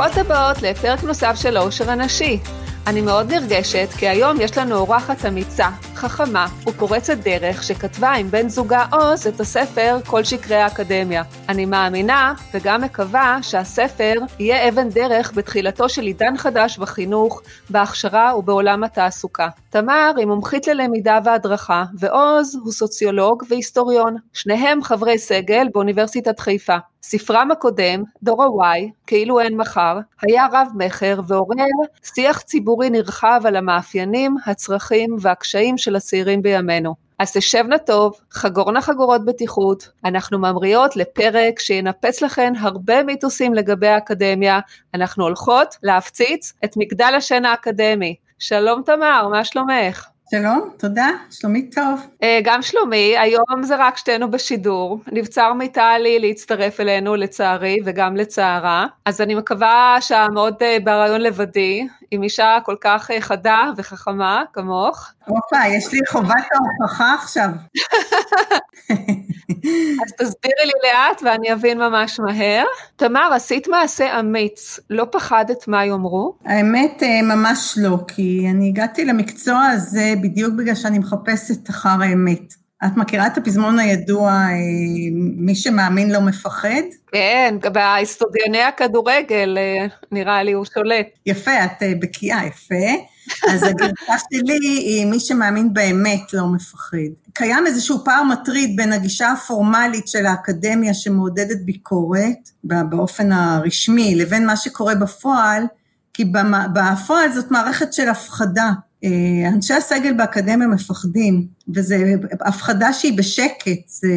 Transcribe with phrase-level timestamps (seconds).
[0.00, 2.38] ברוכות הבאות לפרק נוסף של העושר הנשי.
[2.86, 8.48] אני מאוד נרגשת, כי היום יש לנו אורחת אמיצה, חכמה ופורצת דרך, שכתבה עם בן
[8.48, 11.22] זוגה עוז את הספר כל שקרי האקדמיה.
[11.48, 18.84] אני מאמינה וגם מקווה שהספר יהיה אבן דרך בתחילתו של עידן חדש בחינוך, בהכשרה ובעולם
[18.84, 19.48] התעסוקה.
[19.70, 24.16] תמר היא מומחית ללמידה והדרכה, ועוז הוא סוציולוג והיסטוריון.
[24.32, 26.76] שניהם חברי סגל באוניברסיטת חיפה.
[27.02, 31.64] ספרם הקודם, דור ה-Y, כאילו אין מחר, היה רב-מכר ועורר
[32.02, 36.94] שיח ציבורי נרחב על המאפיינים, הצרכים והקשיים של הצעירים בימינו.
[37.18, 43.54] אז תשב נא טוב, חגור נא חגורות בטיחות, אנחנו ממריאות לפרק שינפץ לכן הרבה מיתוסים
[43.54, 44.60] לגבי האקדמיה,
[44.94, 48.16] אנחנו הולכות להפציץ את מגדל השן האקדמי.
[48.42, 50.06] שלום תמר, מה שלומך?
[50.30, 52.06] שלום, תודה, שלומי טוב.
[52.22, 55.00] אה, גם שלומי, היום זה רק שתינו בשידור.
[55.12, 62.22] נבצר מטלי להצטרף אלינו לצערי וגם לצערה, אז אני מקווה שהמאוד אה, ברעיון לבדי, עם
[62.22, 65.10] אישה כל כך אה, חדה וחכמה כמוך.
[65.26, 67.48] הופה, יש לי חובת ההוכחה עכשיו.
[70.04, 72.64] אז תסבירי לי לאט ואני אבין ממש מהר.
[72.96, 76.34] תמר, עשית מעשה אמיץ, לא פחדת מה יאמרו?
[76.44, 82.60] האמת, אה, ממש לא, כי אני הגעתי למקצוע הזה בדיוק בגלל שאני מחפשת אחר האמת.
[82.86, 84.48] את מכירה את הפזמון הידוע, אה,
[85.36, 86.82] מי שמאמין לא מפחד?
[87.12, 91.06] כן, באיסטודיוני הכדורגל, אה, נראה לי, הוא שולט.
[91.26, 93.04] יפה, את בקיאה, יפה.
[93.48, 96.96] אז הגרסה שלי היא מי שמאמין באמת לא מפחד.
[97.32, 104.56] קיים איזשהו פער מטריד בין הגישה הפורמלית של האקדמיה שמעודדת ביקורת באופן הרשמי לבין מה
[104.56, 105.62] שקורה בפועל,
[106.14, 106.24] כי
[106.72, 108.70] בפועל זאת מערכת של הפחדה.
[109.04, 111.94] אה, אנשי הסגל באקדמיה מפחדים, וזו
[112.40, 114.08] הפחדה שהיא בשקט, זה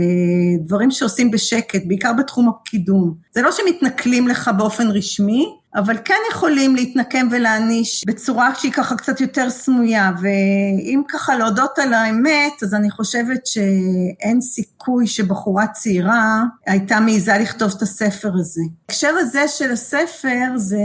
[0.60, 3.14] דברים שעושים בשקט, בעיקר בתחום הקידום.
[3.36, 5.46] זה לא שמתנכלים לך באופן רשמי,
[5.76, 11.94] אבל כן יכולים להתנקם ולהעניש בצורה שהיא ככה קצת יותר סמויה, ואם ככה להודות על
[11.94, 18.62] האמת, אז אני חושבת שאין סיכוי שבחורה צעירה הייתה מעיזה לכתוב את הספר הזה.
[18.88, 20.78] בהקשר הזה של הספר זה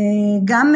[0.44, 0.75] גם...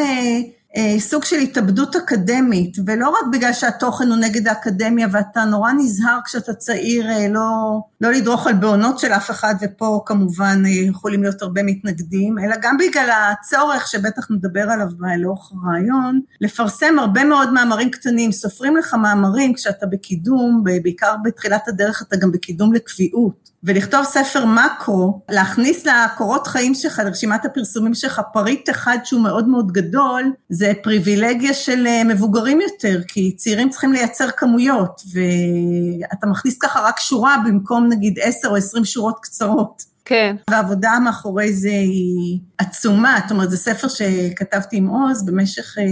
[0.77, 6.19] אה, סוג של התאבדות אקדמית, ולא רק בגלל שהתוכן הוא נגד האקדמיה ואתה נורא נזהר
[6.25, 11.23] כשאתה צעיר אה, לא, לא לדרוך על בעונות של אף אחד, ופה כמובן אה, יכולים
[11.23, 14.89] להיות הרבה מתנגדים, אלא גם בגלל הצורך, שבטח נדבר עליו
[15.19, 22.03] לאורך הרעיון, לפרסם הרבה מאוד מאמרים קטנים, סופרים לך מאמרים כשאתה בקידום, בעיקר בתחילת הדרך
[22.03, 23.53] אתה גם בקידום לקביעות.
[23.65, 29.73] ולכתוב ספר מקרו, להכניס לקורות חיים שלך, לרשימת הפרסומים שלך, פריט אחד שהוא מאוד מאוד
[29.73, 30.33] גדול,
[30.63, 37.01] זה פריבילגיה של אה, מבוגרים יותר, כי צעירים צריכים לייצר כמויות, ואתה מכניס ככה רק
[37.01, 39.83] שורה במקום נגיד עשר או עשרים שורות קצרות.
[40.05, 40.37] כן.
[40.51, 45.85] והעבודה מאחורי זה היא עצומה, זאת אומרת, זה ספר שכתבתי עם עוז במשך אה,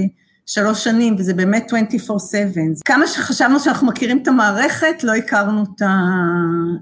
[0.52, 2.82] שלוש שנים, וזה באמת 24/7.
[2.84, 5.96] כמה שחשבנו שאנחנו מכירים את המערכת, לא הכרנו אותה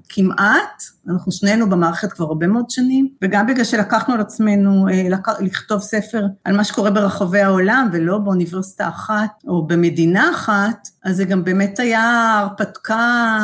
[0.08, 0.82] כמעט.
[1.08, 5.08] אנחנו שנינו במערכת כבר הרבה מאוד שנים, וגם בגלל שלקחנו על עצמנו אה,
[5.40, 11.24] לכתוב ספר על מה שקורה ברחבי העולם, ולא באוניברסיטה אחת או במדינה אחת, אז זה
[11.24, 13.38] גם באמת היה הרפתקה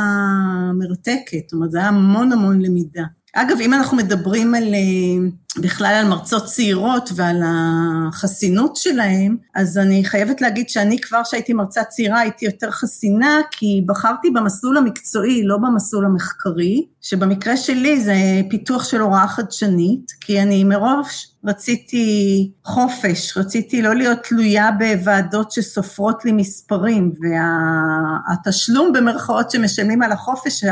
[0.75, 3.05] מרתקת, זאת אומרת, זה היה המון המון למידה.
[3.37, 5.29] אגב, אם אנחנו מדברים על, אה,
[5.63, 11.85] בכלל על מרצות צעירות ועל החסינות שלהן, אז אני חייבת להגיד שאני כבר כשהייתי מרצה
[11.85, 18.15] צעירה הייתי יותר חסינה, כי בחרתי במסלול המקצועי, לא במסלול המחקרי, שבמקרה שלי זה
[18.51, 26.25] פיתוח של הוראה חדשנית, כי אני מראש רציתי חופש, רציתי לא להיות תלויה בוועדות שסופרות
[26.25, 30.65] לי מספרים, והתשלום במרכאות שמשלמים על החופש,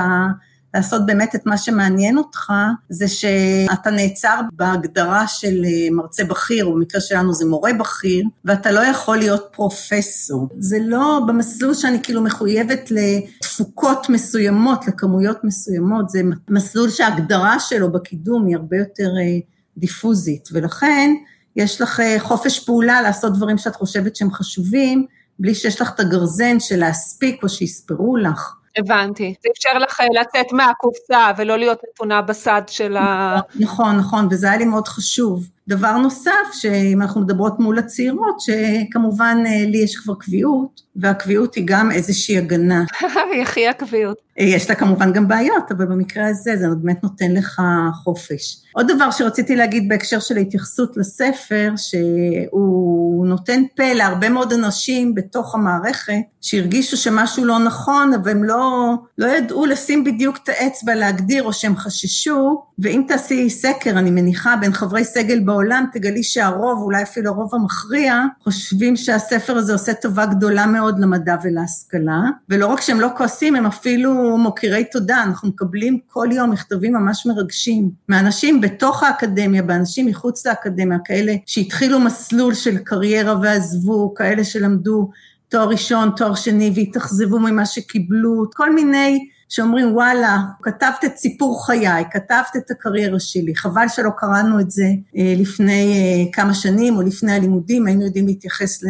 [0.75, 2.53] לעשות באמת את מה שמעניין אותך,
[2.89, 8.71] זה שאתה נעצר בהגדרה של אה, מרצה בכיר, או במקרה שלנו זה מורה בכיר, ואתה
[8.71, 10.49] לא יכול להיות פרופסור.
[10.59, 18.47] זה לא במסלול שאני כאילו מחויבת לתפוקות מסוימות, לכמויות מסוימות, זה מסלול שההגדרה שלו בקידום
[18.47, 19.39] היא הרבה יותר אה,
[19.77, 21.11] דיפוזית, ולכן
[21.57, 25.07] יש לך אה, חופש פעולה לעשות דברים שאת חושבת שהם חשובים,
[25.39, 28.55] בלי שיש לך את הגרזן של להספיק או שיספרו לך.
[28.79, 29.35] הבנתי.
[29.43, 33.37] זה אפשר לך אה, לצאת מהקופסה ולא להיות נתונה בסד של ה...
[33.61, 35.49] נכון, נכון, וזה היה לי מאוד חשוב.
[35.69, 41.65] דבר נוסף, שאם אנחנו מדברות מול הצעירות, שכמובן אה, לי יש כבר קביעות, והקביעות היא
[41.67, 42.85] גם איזושהי הגנה.
[43.43, 44.17] יחי הקביעות.
[44.41, 47.63] אה, יש לה כמובן גם בעיות, אבל במקרה הזה זה באמת נותן לך
[48.05, 48.63] חופש.
[48.73, 55.55] עוד דבר שרציתי להגיד בהקשר של ההתייחסות לספר, שהוא נותן פה להרבה מאוד אנשים בתוך
[55.55, 61.43] המערכת, שהרגישו שמשהו לא נכון, אבל הם לא, לא ידעו לשים בדיוק את האצבע להגדיר,
[61.43, 67.03] או שהם חששו, ואם תעשי סקר, אני מניחה, בין חברי סגל בעולם, תגלי שהרוב, אולי
[67.03, 73.01] אפילו הרוב המכריע, חושבים שהספר הזה עושה טובה גדולה מאוד למדע ולהשכלה, ולא רק שהם
[73.01, 79.03] לא כועסים, הם אפילו מוקירי תודה, אנחנו מקבלים כל יום מכתבים ממש מרגשים, מאנשים בתוך
[79.03, 85.11] האקדמיה, באנשים מחוץ לאקדמיה, כאלה שהתחילו מסלול של קריירה ועזבו, כאלה שלמדו
[85.49, 92.05] תואר ראשון, תואר שני, והתאכזבו ממה שקיבלו, כל מיני שאומרים, וואלה, כתבת את סיפור חיי,
[92.13, 97.03] כתבת את הקריירה שלי, חבל שלא קראנו את זה אה, לפני אה, כמה שנים או
[97.03, 98.81] לפני הלימודים, היינו יודעים להתייחס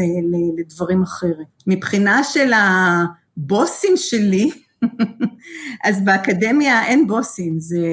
[0.59, 1.45] לדברים אחרים.
[1.67, 4.51] מבחינה של הבוסים שלי,
[5.85, 7.87] אז באקדמיה אין בוסים, זה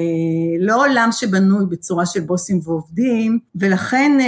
[0.60, 4.26] לא עולם שבנוי בצורה של בוסים ועובדים, ולכן אה,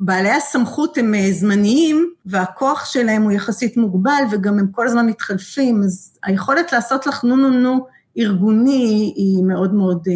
[0.00, 5.82] בעלי הסמכות הם אה, זמניים, והכוח שלהם הוא יחסית מוגבל, וגם הם כל הזמן מתחלפים,
[5.82, 7.86] אז היכולת לעשות לך נו נו נו
[8.18, 10.14] ארגוני היא מאוד מאוד אה,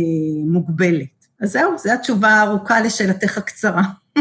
[0.52, 1.06] מוגבלת.
[1.40, 3.82] אז זהו, זו התשובה הארוכה לשאלתך הקצרה.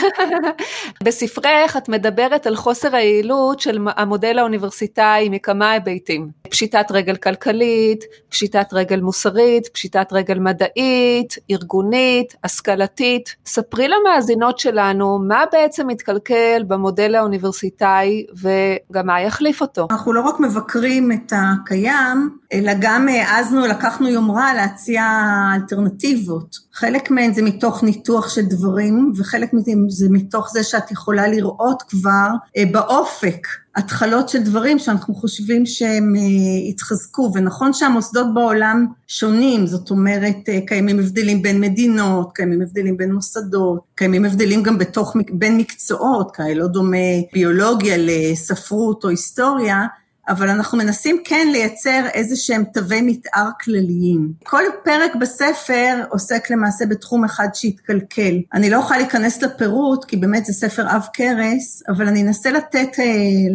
[1.04, 6.28] בספרך את מדברת על חוסר היעילות של המודל האוניברסיטאי מכמה היבטים.
[6.50, 13.36] פשיטת רגל כלכלית, פשיטת רגל מוסרית, פשיטת רגל מדעית, ארגונית, השכלתית.
[13.46, 19.86] ספרי למאזינות שלנו מה בעצם מתקלקל במודל האוניברסיטאי וגם מה יחליף אותו.
[19.90, 25.04] אנחנו לא רק מבקרים את הקיים, אלא גם העזנו, לקחנו יומרה להציע
[25.54, 26.56] אלטרנטיבות.
[26.72, 31.82] חלק מהן זה מתוך ניתוח של דברים, וחלק מהן זה מתוך זה שאת יכולה לראות
[31.82, 33.46] כבר אה, באופק
[33.76, 40.60] התחלות של דברים שאנחנו חושבים שהם אה, יתחזקו, ונכון שהמוסדות בעולם שונים, זאת אומרת, אה,
[40.66, 46.54] קיימים הבדלים בין מדינות, קיימים הבדלים בין מוסדות, קיימים הבדלים גם בתוך, בין מקצועות, כאלה
[46.54, 46.96] לא דומה
[47.32, 49.86] ביולוגיה לספרות או היסטוריה,
[50.28, 54.32] אבל אנחנו מנסים כן לייצר איזה שהם תווי מתאר כלליים.
[54.44, 58.34] כל פרק בספר עוסק למעשה בתחום אחד שהתקלקל.
[58.54, 62.88] אני לא אוכל להיכנס לפירוט, כי באמת זה ספר עב כרס, אבל אני אנסה לתת
[62.98, 63.04] אה,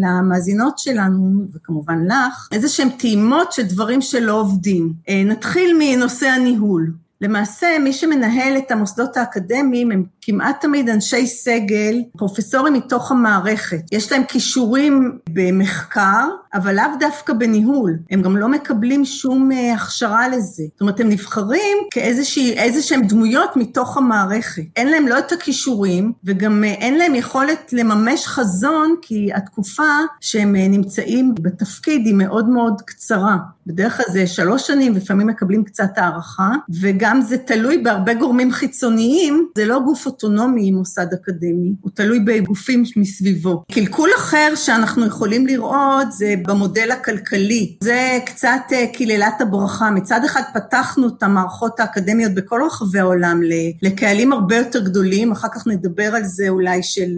[0.02, 4.94] למאזינות שלנו, וכמובן לך, איזה שהם טעימות של דברים שלא עובדים.
[5.10, 6.92] אה, נתחיל מנושא הניהול.
[7.22, 13.80] למעשה, מי שמנהל את המוסדות האקדמיים הם כמעט תמיד אנשי סגל, פרופסורים מתוך המערכת.
[13.92, 17.98] יש להם כישורים במחקר, אבל לאו דווקא בניהול.
[18.12, 20.64] הם גם לא מקבלים שום uh, הכשרה לזה.
[20.74, 24.64] זאת אומרת, הם נבחרים כאיזה שהם דמויות מתוך המערכת.
[24.76, 29.84] אין להם לא את הכישורים, וגם uh, אין להם יכולת לממש חזון, כי התקופה
[30.22, 33.38] שהם uh, נמצאים בתפקיד היא מאוד מאוד קצרה.
[33.68, 36.52] בדרך כלל זה שלוש שנים, לפעמים מקבלים קצת הערכה,
[36.82, 42.84] וגם זה תלוי בהרבה גורמים חיצוניים, זה לא גוף אוטונומי מוסד אקדמי, הוא תלוי בגופים
[42.96, 43.64] מסביבו.
[43.72, 47.78] קלקול אחר שאנחנו יכולים לראות זה במודל הכלכלי.
[47.84, 49.92] זה קצת אה, קללת הברכה.
[49.92, 53.42] מצד אחד פתחנו את המערכות האקדמיות בכל רחבי העולם
[53.82, 57.12] לקהלים הרבה יותר גדולים, אחר כך נדבר על זה אולי של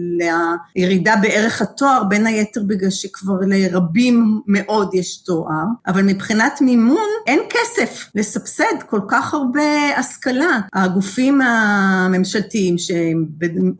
[0.76, 7.40] הירידה בערך התואר, בין היתר בגלל שכבר לרבים מאוד יש תואר, אבל מבחינת מימון אין
[7.50, 10.60] כסף לסבסד כל כך הרבה השכלה.
[10.72, 13.26] הגופים הממשלתיים שהם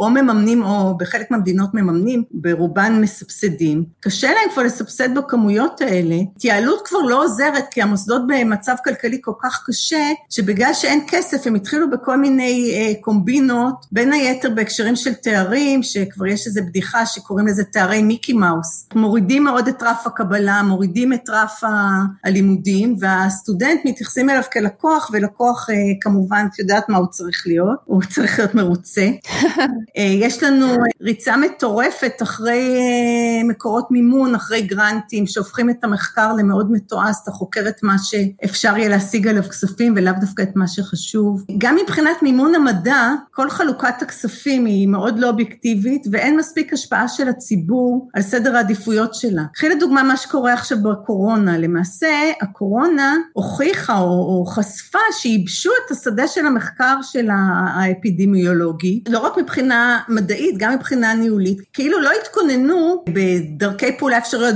[0.00, 6.16] או מממנים או בחלק מהמדינות מממנים, ברובן מסבסדים, קשה להם כבר לסבסד בכמויות האלה.
[6.36, 11.54] התייעלות כבר לא עוזרת כי המוסדות במצב כלכלי כל כך קשה, שבגלל שאין כסף הם
[11.54, 17.46] התחילו בכל מיני אה, קומבינות, בין היתר בהקשרים של תארים, שכבר יש איזו בדיחה שקוראים
[17.46, 18.88] לזה תארי מיקי מאוס.
[18.94, 21.60] מורידים מאוד את רף הקבלה, מורידים את רף
[22.24, 28.02] הלימודים, והסטודנט מתייחסים אליו כלקוח, ולקוח אה, כמובן, את יודעת מה הוא צריך להיות, הוא
[28.02, 28.80] צריך להיות מרוצה.
[28.80, 29.02] רוצה.
[29.96, 30.66] אה, יש לנו
[31.00, 37.68] ריצה מטורפת אחרי אה, מקורות מימון, אחרי גרנטים, שהופכים את המחקר למאוד מתועש, אתה חוקר
[37.68, 41.44] את מה שאפשר יהיה להשיג עליו כספים ולאו דווקא את מה שחשוב.
[41.58, 47.28] גם מבחינת מימון המדע, כל חלוקת הכספים היא מאוד לא אובייקטיבית, ואין מספיק השפעה של
[47.28, 49.42] הציבור על סדר העדיפויות שלה.
[49.54, 51.58] קחי לדוגמה מה שקורה עכשיו בקורונה.
[51.58, 52.08] למעשה,
[52.42, 59.02] הקורונה הוכיחה או, או חשפה שייבשו את השדה של המחקר של האפידמיולוגי.
[59.08, 64.54] לא רק מבחינה מדעית, גם מבחינה ניהולית, כאילו לא התכוננו בדרכי פעולה אפשריות,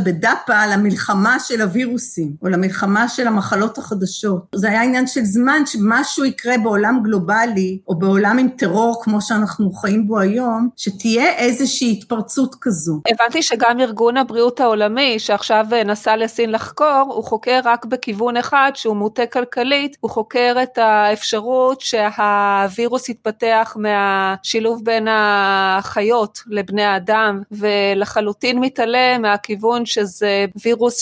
[0.54, 4.46] בדאפה, למלחמה של הווירוסים, או למלחמה של המחלות החדשות.
[4.54, 9.72] זה היה עניין של זמן שמשהו יקרה בעולם גלובלי, או בעולם עם טרור כמו שאנחנו
[9.72, 13.00] חיים בו היום, שתהיה איזושהי התפרצות כזו.
[13.12, 18.96] הבנתי שגם ארגון הבריאות העולמי, שעכשיו נסע לסין לחקור, הוא חוקר רק בכיוון אחד, שהוא
[18.96, 24.34] מוטה כלכלית, הוא חוקר את האפשרות שהווירוס יתפתח מה...
[24.44, 30.98] השילוב בין החיות לבני האדם, ולחלוטין מתעלם מהכיוון שזה וירוס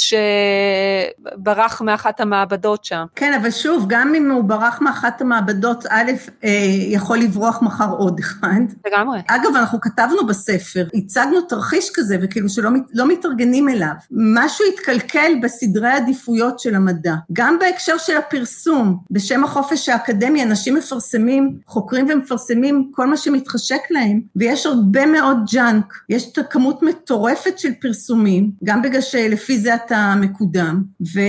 [1.37, 3.05] שברח מאחת המעבדות שם.
[3.17, 6.13] כן, אבל שוב, גם אם הוא ברח מאחת המעבדות, א',
[6.45, 6.51] אה,
[6.89, 8.61] יכול לברוח מחר עוד אחד.
[8.87, 9.19] לגמרי.
[9.29, 13.93] אגב, אנחנו כתבנו בספר, הצגנו תרחיש כזה, וכאילו שלא לא מתארגנים אליו.
[14.11, 17.15] משהו התקלקל בסדרי העדיפויות של המדע.
[17.33, 24.21] גם בהקשר של הפרסום, בשם החופש האקדמי, אנשים מפרסמים, חוקרים ומפרסמים כל מה שמתחשק להם,
[24.37, 25.95] ויש הרבה מאוד ג'אנק.
[26.09, 29.01] יש כמות מטורפת של פרסומים, גם בגלל
[29.33, 30.83] שלפי זה אתה מקודם,
[31.15, 31.21] ו,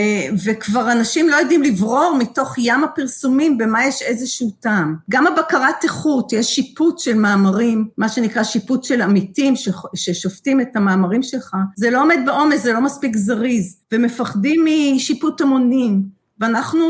[0.45, 4.95] וכבר אנשים לא יודעים לברור מתוך ים הפרסומים במה יש איזשהו טעם.
[5.10, 9.53] גם הבקרת איכות, יש שיפוט של מאמרים, מה שנקרא שיפוט של עמיתים
[9.95, 16.23] ששופטים את המאמרים שלך, זה לא עומד בעומס, זה לא מספיק זריז, ומפחדים משיפוט המונים.
[16.43, 16.85] ואנחנו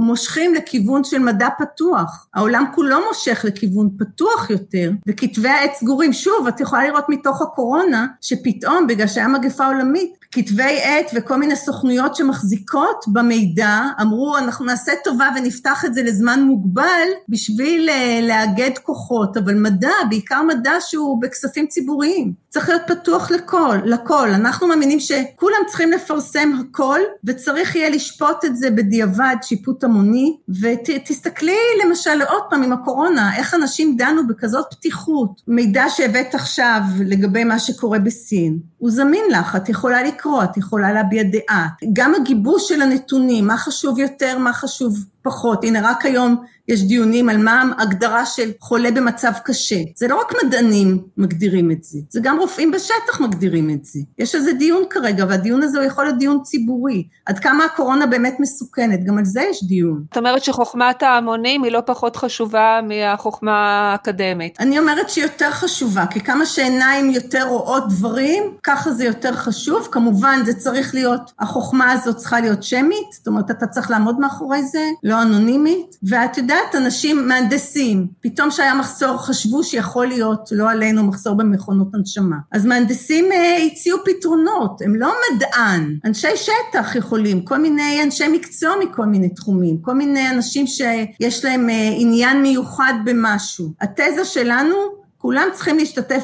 [0.00, 2.26] מושכים לכיוון של מדע פתוח.
[2.34, 6.12] העולם כולו מושך לכיוון פתוח יותר, וכתבי העת סגורים.
[6.12, 11.56] שוב, את יכולה לראות מתוך הקורונה, שפתאום, בגלל שהיה מגפה עולמית, כתבי עת וכל מיני
[11.56, 18.78] סוכנויות שמחזיקות במידע, אמרו, אנחנו נעשה טובה ונפתח את זה לזמן מוגבל בשביל אה, לאגד
[18.82, 24.30] כוחות, אבל מדע, בעיקר מדע שהוא בכספים ציבוריים, צריך להיות פתוח לכל, לכל.
[24.30, 31.56] אנחנו מאמינים שכולם צריכים לפרסם הכל, וצריך יהיה לשפוט את זה בדיעבד, שיפוט המוני, ותסתכלי
[31.84, 35.42] למשל עוד פעם עם הקורונה, איך אנשים דנו בכזאת פתיחות.
[35.48, 40.92] מידע שהבאת עכשיו לגבי מה שקורה בסין, הוא זמין לך, את יכולה לקרוא, את יכולה
[40.92, 41.68] להביע דעה.
[41.92, 45.64] גם הגיבוש של הנתונים, מה חשוב יותר, מה חשוב פחות.
[45.64, 46.36] הנה, רק היום
[46.68, 49.76] יש דיונים על מה ההגדרה של חולה במצב קשה.
[49.96, 54.00] זה לא רק מדענים מגדירים את זה, זה גם רופאים בשטח מגדירים את זה.
[54.18, 57.08] יש איזה דיון כרגע, והדיון הזה הוא יכול להיות דיון ציבורי.
[57.26, 60.04] עד כמה הקורונה באמת מסוכנת, גם על זה יש דיון.
[60.04, 64.60] זאת אומרת שחוכמת ההמונים היא לא פחות חשובה מהחוכמה האקדמית.
[64.60, 69.88] אני אומרת שהיא יותר חשובה, כי כמה שעיניים יותר רואות דברים, ככה זה יותר חשוב.
[69.90, 74.62] כמובן, זה צריך להיות, החוכמה הזאת צריכה להיות שמית, זאת אומרת, אתה צריך לעמוד מאחורי
[74.62, 81.02] זה, לא אנונימית, ואת יודעת, אנשים, מהנדסים, פתאום שהיה מחסור, חשבו שיכול להיות, לא עלינו,
[81.02, 82.36] מחסור במכונות הנשמה.
[82.52, 88.70] אז מהנדסים אה, הציעו פתרונות, הם לא מדען, אנשי שטח יכולים, כל מיני אנשי מקצוע
[88.84, 93.72] מכל מיני תחומים, כל מיני אנשים שיש להם אה, עניין מיוחד במשהו.
[93.80, 94.74] התזה שלנו,
[95.18, 96.22] כולם צריכים להשתתף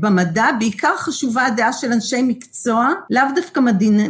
[0.00, 3.60] במדע, בעיקר חשובה הדעה של אנשי מקצוע, לאו דווקא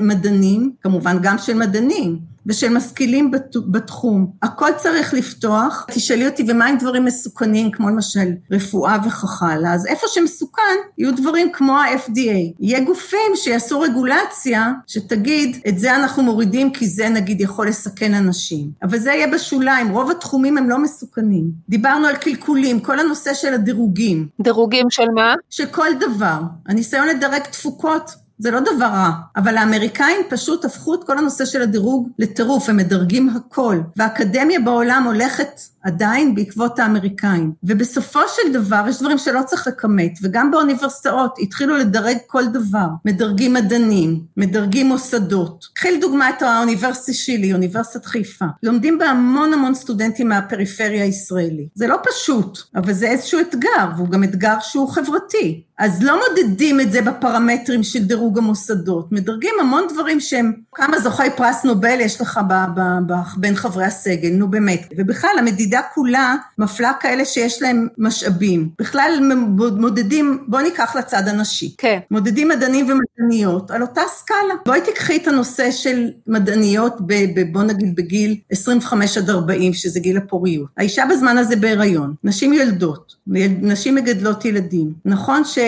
[0.00, 2.29] מדענים, כמובן גם של מדענים.
[2.46, 3.30] ושל משכילים
[3.70, 4.30] בתחום.
[4.42, 5.86] הכל צריך לפתוח.
[5.90, 9.74] תשאלי אותי, ומה עם דברים מסוכנים, כמו למשל רפואה וכך הלאה?
[9.74, 12.54] אז איפה שמסוכן, יהיו דברים כמו ה-FDA.
[12.60, 18.70] יהיה גופים שיעשו רגולציה, שתגיד, את זה אנחנו מורידים כי זה נגיד יכול לסכן אנשים.
[18.82, 21.50] אבל זה יהיה בשוליים, רוב התחומים הם לא מסוכנים.
[21.68, 24.28] דיברנו על קלקולים, כל הנושא של הדירוגים.
[24.40, 25.34] דירוגים של מה?
[25.50, 26.40] של כל דבר.
[26.68, 31.62] הניסיון לדרג תפוקות זה לא דבר רע, אבל האמריקאים פשוט הפכו את כל הנושא של
[31.62, 37.52] הדירוג לטירוף, הם מדרגים הכל, והאקדמיה בעולם הולכת עדיין בעקבות האמריקאים.
[37.62, 42.86] ובסופו של דבר, יש דברים שלא צריך לכמת, וגם באוניברסיטאות התחילו לדרג כל דבר.
[43.04, 45.66] מדרגים מדענים, מדרגים מוסדות.
[45.74, 48.44] קחי לדוגמה את האוניברסיטה שלי, אוניברסיטת חיפה.
[48.62, 51.68] לומדים בה המון המון סטודנטים מהפריפריה הישראלית.
[51.74, 55.62] זה לא פשוט, אבל זה איזשהו אתגר, והוא גם אתגר שהוא חברתי.
[55.80, 61.30] אז לא מודדים את זה בפרמטרים של דירוג המוסדות, מדרגים המון דברים שהם, כמה זוכי
[61.36, 64.88] פרס נובל יש לך ב, ב, ב, בין חברי הסגל, נו באמת.
[64.98, 68.68] ובכלל, המדידה כולה מפלה כאלה שיש להם משאבים.
[68.78, 69.32] בכלל
[69.76, 71.74] מודדים, בואי ניקח לצד הנשי.
[71.78, 71.98] כן.
[72.10, 74.54] מודדים מדענים ומדעניות על אותה סקאלה.
[74.66, 80.00] בואי תיקחי את הנושא של מדעניות, ב, ב, בוא נגיד בגיל 25 עד 40, שזה
[80.00, 80.68] גיל הפוריות.
[80.76, 83.14] האישה בזמן הזה בהיריון, נשים יולדות,
[83.62, 84.92] נשים מגדלות ילדים.
[85.04, 85.58] נכון ש...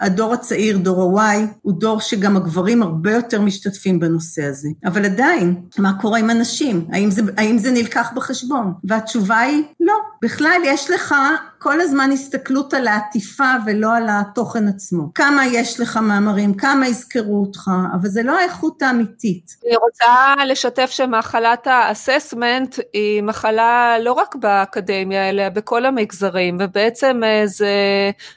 [0.00, 4.68] הדור הצעיר, דור ה-Y, הוא דור שגם הגברים הרבה יותר משתתפים בנושא הזה.
[4.84, 6.86] אבל עדיין, מה קורה עם הנשים?
[6.92, 8.72] האם זה, האם זה נלקח בחשבון?
[8.84, 9.94] והתשובה היא לא.
[10.22, 11.14] בכלל, יש לך
[11.58, 15.14] כל הזמן הסתכלות על העטיפה ולא על התוכן עצמו.
[15.14, 19.56] כמה יש לך מאמרים, כמה יזכרו אותך, אבל זה לא האיכות האמיתית.
[19.66, 27.42] אני רוצה לשתף שמחלת האססמנט היא מחלה לא רק באקדמיה, אלא בכל המגזרים, ובעצם אה,
[27.46, 27.70] זה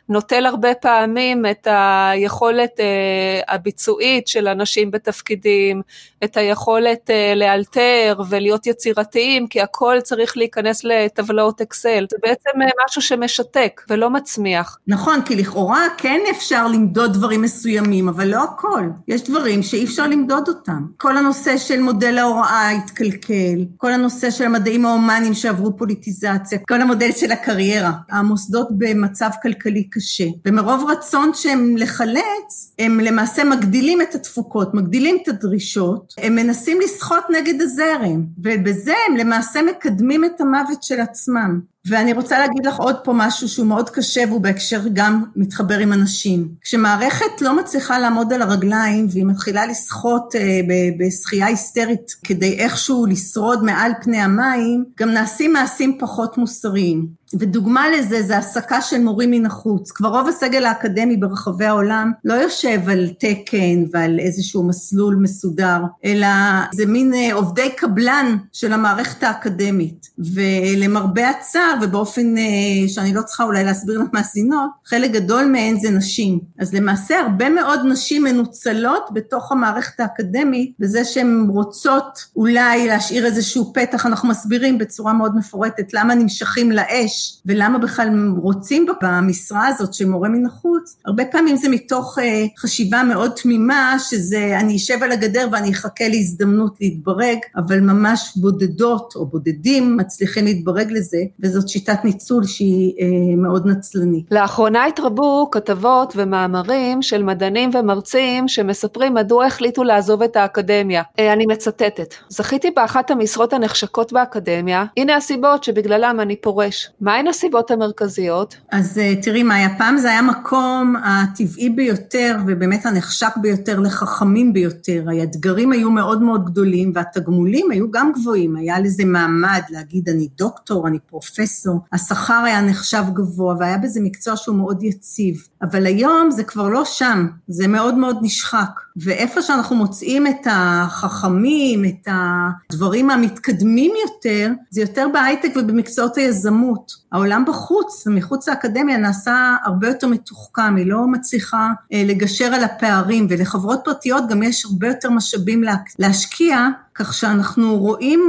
[0.09, 5.81] נוטל הרבה פעמים את היכולת אה, הביצועית של אנשים בתפקידים,
[6.23, 12.05] את היכולת אה, לאלתר ולהיות יצירתיים, כי הכל צריך להיכנס לטבלאות אקסל.
[12.11, 12.49] זה בעצם
[12.85, 14.77] משהו שמשתק ולא מצמיח.
[14.87, 18.83] נכון, כי לכאורה כן אפשר למדוד דברים מסוימים, אבל לא הכל.
[19.07, 20.85] יש דברים שאי אפשר למדוד אותם.
[20.97, 27.11] כל הנושא של מודל ההוראה התקלקל, כל הנושא של המדעים ההומניים שעברו פוליטיזציה, כל המודל
[27.11, 27.91] של הקריירה.
[28.09, 35.27] המוסדות במצב כלכלי קשה, ומרוב רצון שהם לחלץ, הם למעשה מגדילים את התפוקות, מגדילים את
[35.27, 41.71] הדרישות, הם מנסים לסחוט נגד הזרם, ובזה הם למעשה מקדמים את המוות של עצמם.
[41.85, 45.93] ואני רוצה להגיד לך עוד פה משהו שהוא מאוד קשה והוא בהקשר גם מתחבר עם
[45.93, 46.47] אנשים.
[46.61, 50.59] כשמערכת לא מצליחה לעמוד על הרגליים והיא מתחילה לשחות אה,
[50.99, 57.20] בשחייה היסטרית כדי איכשהו לשרוד מעל פני המים, גם נעשים מעשים פחות מוסריים.
[57.39, 59.91] ודוגמה לזה זה העסקה של מורים מן החוץ.
[59.91, 66.27] כבר רוב הסגל האקדמי ברחבי העולם לא יושב על תקן ועל איזשהו מסלול מסודר, אלא
[66.73, 70.07] זה מין אה, עובדי קבלן של המערכת האקדמית.
[70.17, 72.43] ולמרבה הצער, ובאופן אה,
[72.87, 76.39] שאני לא צריכה אולי להסביר למאזינות, חלק גדול מהן זה נשים.
[76.59, 83.73] אז למעשה הרבה מאוד נשים מנוצלות בתוך המערכת האקדמית, בזה שהן רוצות אולי להשאיר איזשהו
[83.73, 87.20] פתח, אנחנו מסבירים בצורה מאוד מפורטת למה נמשכים לאש.
[87.45, 93.03] ולמה בכלל רוצים במשרה הזאת של מורה מן החוץ, הרבה פעמים זה מתוך אה, חשיבה
[93.03, 99.25] מאוד תמימה, שזה אני אשב על הגדר ואני אחכה להזדמנות להתברג, אבל ממש בודדות או
[99.25, 104.25] בודדים מצליחים להתברג לזה, וזאת שיטת ניצול שהיא אה, מאוד נצלנית.
[104.31, 111.03] לאחרונה התרבו כתבות ומאמרים של מדענים ומרצים שמספרים מדוע החליטו לעזוב את האקדמיה.
[111.19, 116.89] אה, אני מצטטת, זכיתי באחת המשרות הנחשקות באקדמיה, הנה הסיבות שבגללם אני פורש.
[117.11, 118.55] מהן הסיבות המרכזיות?
[118.71, 125.03] אז אה, תראי מאיה, פעם זה היה מקום הטבעי ביותר ובאמת הנחשק ביותר לחכמים ביותר.
[125.09, 128.55] האתגרים היו מאוד מאוד גדולים והתגמולים היו גם גבוהים.
[128.55, 134.35] היה לזה מעמד להגיד אני דוקטור, אני פרופסור, השכר היה נחשב גבוה והיה בזה מקצוע
[134.37, 135.47] שהוא מאוד יציב.
[135.61, 138.79] אבל היום זה כבר לא שם, זה מאוד מאוד נשחק.
[138.97, 147.00] ואיפה שאנחנו מוצאים את החכמים, את הדברים המתקדמים יותר, זה יותר בהייטק ובמקצועות היזמות.
[147.11, 153.27] העולם בחוץ, מחוץ לאקדמיה, נעשה הרבה יותר מתוחכם, היא לא מצליחה אה, לגשר על הפערים,
[153.29, 155.63] ולחברות פרטיות גם יש הרבה יותר משאבים
[155.99, 158.21] להשקיע כך שאנחנו רואים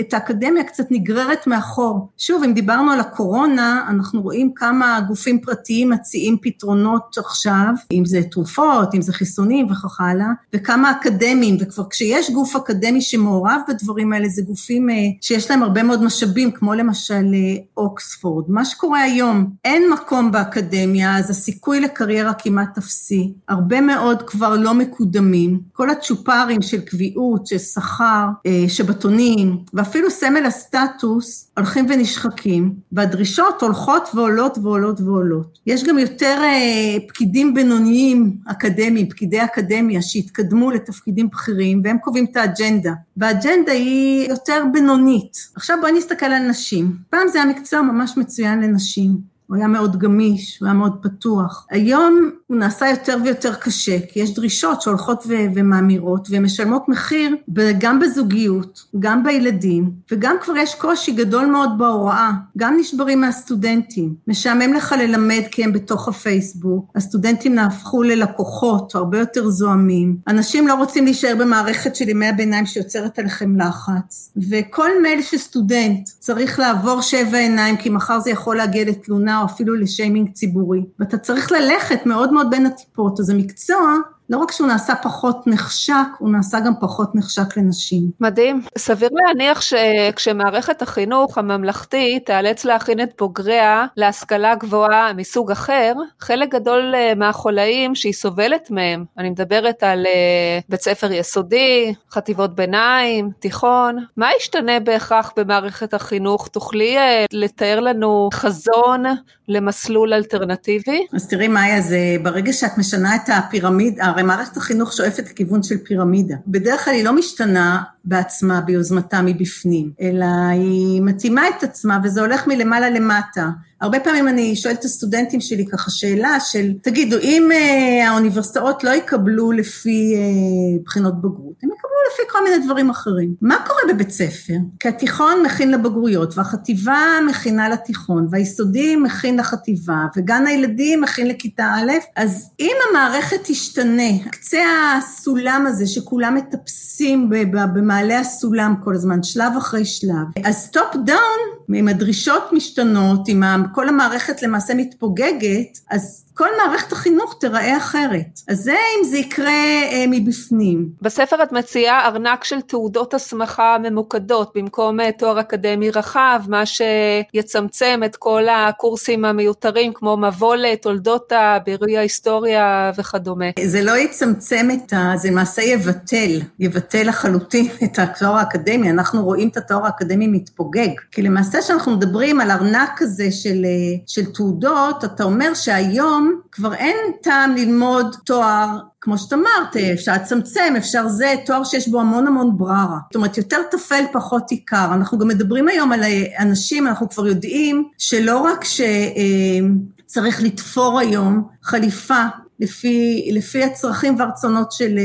[0.00, 2.08] את האקדמיה קצת נגררת מאחור.
[2.18, 8.22] שוב, אם דיברנו על הקורונה, אנחנו רואים כמה גופים פרטיים מציעים פתרונות עכשיו, אם זה
[8.22, 14.28] תרופות, אם זה חיסונים וכך הלאה, וכמה אקדמיים, וכבר כשיש גוף אקדמי שמעורב בדברים האלה,
[14.28, 18.44] זה גופים אה, שיש להם הרבה מאוד משאבים, כמו למשל אה, אוקספורד.
[18.48, 23.32] מה שקורה היום, אין מקום באקדמיה, אז הסיכוי לקריירה כמעט אפסי.
[23.48, 25.60] הרבה מאוד כבר לא מקודמים.
[25.72, 33.62] כל הצ'ופרים של קביעות, של שכר, השכר, אה, שבתונים, ואפילו סמל הסטטוס הולכים ונשחקים, והדרישות
[33.62, 35.58] הולכות ועולות ועולות ועולות.
[35.66, 42.36] יש גם יותר אה, פקידים בינוניים אקדמיים, פקידי אקדמיה, שהתקדמו לתפקידים בכירים, והם קובעים את
[42.36, 42.92] האג'נדה.
[43.16, 45.36] והאג'נדה היא יותר בינונית.
[45.56, 46.96] עכשיו בואי נסתכל על נשים.
[47.10, 49.29] פעם זה היה מקצוע ממש מצוין לנשים.
[49.50, 51.66] הוא היה מאוד גמיש, הוא היה מאוד פתוח.
[51.70, 57.36] היום הוא נעשה יותר ויותר קשה, כי יש דרישות שהולכות ו- ומאמירות, משלמות מחיר
[57.78, 62.30] גם בזוגיות, גם בילדים, וגם כבר יש קושי גדול מאוד בהוראה.
[62.58, 64.14] גם נשברים מהסטודנטים.
[64.26, 66.92] משעמם לך ללמד כי הם בתוך הפייסבוק.
[66.96, 70.16] הסטודנטים נהפכו ללקוחות הרבה יותר זועמים.
[70.28, 74.32] אנשים לא רוצים להישאר במערכת של ימי הביניים שיוצרת עליכם לחץ.
[74.50, 79.44] וכל מייל של סטודנט צריך לעבור שבע עיניים, כי מחר זה יכול להגיע לתלונה או
[79.44, 80.84] אפילו לשיימינג ציבורי.
[80.98, 83.20] ואתה צריך ללכת מאוד מאוד בין הטיפות.
[83.20, 83.96] אז זה מקצוע
[84.30, 88.10] לא רק שהוא נעשה פחות נחשק, הוא נעשה גם פחות נחשק לנשים.
[88.20, 88.62] מדהים.
[88.78, 96.94] סביר להניח שכשמערכת החינוך הממלכתית תיאלץ להכין את בוגריה להשכלה גבוהה מסוג אחר, חלק גדול
[96.94, 103.96] אה, מהחולאים שהיא סובלת מהם, אני מדברת על אה, בית ספר יסודי, חטיבות ביניים, תיכון,
[104.16, 106.48] מה ישתנה בהכרח במערכת החינוך?
[106.48, 109.04] תוכלי אה, לתאר לנו חזון
[109.48, 111.06] למסלול אלטרנטיבי?
[111.14, 115.78] אז תראי מאיה, זה ברגע שאת משנה את הפירמיד, הרי מערכת החינוך שואפת לכיוון של
[115.84, 116.34] פירמידה.
[116.46, 122.46] בדרך כלל היא לא משתנה בעצמה, ביוזמתה מבפנים, אלא היא מתאימה את עצמה וזה הולך
[122.46, 123.48] מלמעלה למטה.
[123.80, 128.90] הרבה פעמים אני שואלת את הסטודנטים שלי ככה שאלה של, תגידו, אם אה, האוניברסיטאות לא
[128.90, 133.34] יקבלו לפי אה, בחינות בגרות, הם יקבלו לפי כל מיני דברים אחרים.
[133.40, 134.54] מה קורה בבית ספר?
[134.80, 141.92] כי התיכון מכין לבגרויות, והחטיבה מכינה לתיכון, והיסודי מכין לחטיבה, וגן הילדים מכין לכיתה א',
[142.16, 144.58] אז אם המערכת תשתנה, קצה
[144.98, 147.30] הסולם הזה שכולם מטפסים
[147.74, 153.42] במעלה הסולם כל הזמן, שלב אחרי שלב, אז top down אם הדרישות משתנות, אם
[153.74, 158.40] כל המערכת למעשה מתפוגגת, אז כל מערכת החינוך תיראה אחרת.
[158.48, 159.48] אז זה אם זה יקרה
[159.92, 160.88] אה, מבפנים.
[161.02, 168.00] בספר את מציעה ארנק של תעודות הסמכה ממוקדות במקום אה, תואר אקדמי רחב, מה שיצמצם
[168.04, 171.32] את כל הקורסים המיותרים כמו מבוא לתולדות
[171.64, 173.46] בירוי ההיסטוריה וכדומה.
[173.64, 175.12] זה לא יצמצם את ה...
[175.16, 178.90] זה למעשה יבטל, יבטל לחלוטין את התואר האקדמי.
[178.90, 180.88] אנחנו רואים את התואר האקדמי מתפוגג.
[181.10, 186.19] כי למעשה כשאנחנו מדברים על ארנק כזה של, אה, של תעודות, אתה אומר שהיום
[186.52, 192.00] כבר אין טעם ללמוד תואר, כמו שאת אמרת, אפשר לצמצם, אפשר זה, תואר שיש בו
[192.00, 192.98] המון המון בררה.
[193.08, 194.94] זאת אומרת, יותר טפל, פחות עיקר.
[194.94, 196.00] אנחנו גם מדברים היום על
[196.38, 202.24] אנשים, אנחנו כבר יודעים שלא רק שצריך לתפור היום חליפה
[202.60, 204.98] לפי, לפי הצרכים והרצונות של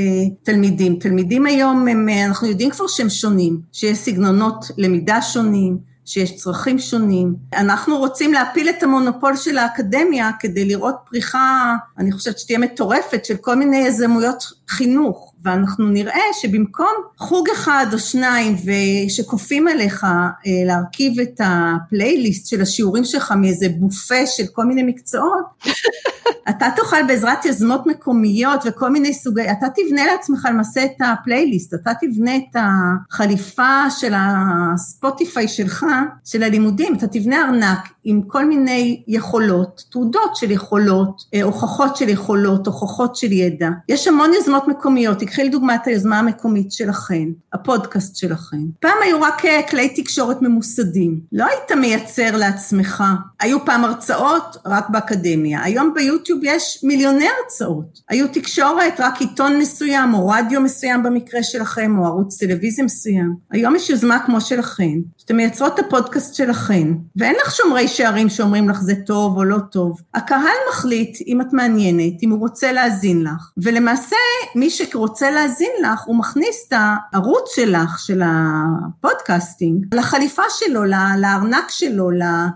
[0.44, 0.96] תלמידים.
[1.00, 5.95] תלמידים היום, הם, אנחנו יודעים כבר שהם שונים, שיש סגנונות למידה שונים.
[6.06, 7.36] שיש צרכים שונים.
[7.54, 13.38] אנחנו רוצים להפיל את המונופול של האקדמיה כדי לראות פריחה, אני חושבת שתהיה מטורפת, של
[13.38, 15.36] כל מיני יזמויות חינוך.
[15.46, 20.30] ואנחנו נראה שבמקום חוג אחד או שניים ושכופים עליך אה,
[20.66, 25.46] להרכיב את הפלייליסט של השיעורים שלך מאיזה בופה של כל מיני מקצועות,
[26.50, 31.92] אתה תוכל בעזרת יוזמות מקומיות וכל מיני סוגי, אתה תבנה לעצמך למעשה את הפלייליסט, אתה
[32.02, 35.86] תבנה את החליפה של הספוטיפיי שלך,
[36.26, 42.10] של הלימודים, אתה תבנה ארנק עם כל מיני יכולות, תעודות של יכולות, אה, הוכחות של
[42.10, 43.70] יכולות, הוכחות של ידע.
[43.90, 48.58] יש המון יוזמות מקומיות, תקחי לדוגמה את היוזמה המקומית שלכם, הפודקאסט שלכם.
[48.80, 53.04] פעם היו רק אה, כלי תקשורת ממוסדים, לא היית מייצר לעצמך.
[53.40, 58.02] היו פעם הרצאות רק באקדמיה, היום ביוטיוב יש מיליוני הרצאות.
[58.10, 63.36] היו תקשורת, רק עיתון מסוים, או רדיו מסוים במקרה שלכם, או ערוץ טלוויזיה מסוים.
[63.52, 68.70] היום יש יוזמה כמו שלכם, שאתם מייצרות את הפודקאסט שלכם, ואין לך שומרי שערים שאומרים
[68.70, 70.02] לך זה טוב או לא טוב.
[70.14, 74.16] הקהל מחליט אם את מעניינת, אם הוא רוצה להאזין לך, ולמעשה
[74.56, 80.84] מי שרוצה להאזין לך, הוא מכניס את הערוץ שלך, של ה podcasting, לחליפה שלו,
[81.18, 82.10] לארנק שלו,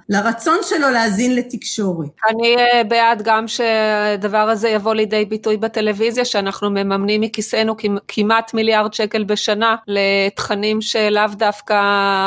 [0.10, 2.10] לרצון שלו להאזין לתקשורת.
[2.30, 7.76] אני אה, בעד גם שהדבר הזה יבוא לידי ביטוי בטלוויזיה, שאנחנו מממנים מכיסנו
[8.08, 11.82] כמעט מיליארד שקל בשנה לתכנים שלאו דווקא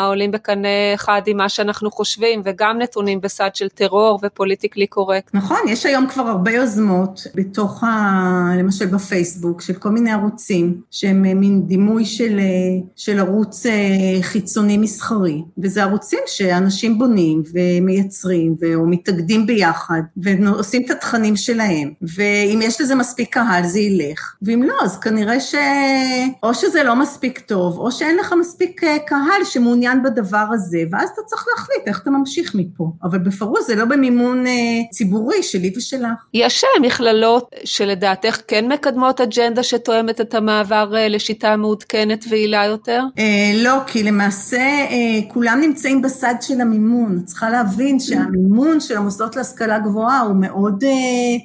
[0.06, 5.34] עולים בקנה אחד עם מה שאנחנו חושבים, וגם נתונים בסד של טרור ו politically correct.
[5.34, 7.88] נכון, יש היום כבר הרבה יוזמות בתוך, ה,
[8.58, 12.40] למשל בפייסבוק, של כל מיני ערוצים, שהם מין דימוי של,
[12.96, 13.72] של ערוץ אה,
[14.22, 22.60] חיצוני מסחרי, וזה ערוצים שאנשים בונים ומייצרים, או מתאגדים ביחד, ועושים את התכנים שלהם, ואם
[22.62, 25.54] יש לזה מספיק קהל זה ילך, ואם לא, אז כנראה ש...
[26.42, 31.08] או שזה לא מספיק טוב, או שאין לך מספיק אה, קהל שמעוניין בדבר הזה, ואז
[31.14, 32.91] אתה צריך להחליט איך אתה ממשיך מפה.
[33.04, 34.52] אבל בפירוש זה לא במימון אה,
[34.90, 36.08] ציבורי שלי ושלך.
[36.34, 43.02] יש מכללות שלדעתך כן מקדמות אג'נדה שתואמת את המעבר אה, לשיטה מעודכנת ויעילה יותר?
[43.18, 47.18] אה, לא, כי למעשה אה, כולם נמצאים בסד של המימון.
[47.18, 50.90] את צריכה להבין שהמימון של המוסדות להשכלה גבוהה הוא מאוד אה,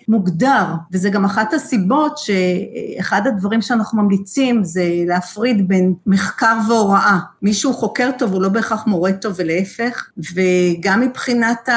[0.08, 7.18] מוגדר, וזה גם אחת הסיבות שאחד הדברים שאנחנו ממליצים זה להפריד בין מחקר והוראה.
[7.42, 11.02] מישהו חוקר טוב הוא לא בהכרח מורה טוב ולהפך, וגם
[11.38, 11.70] מבחינת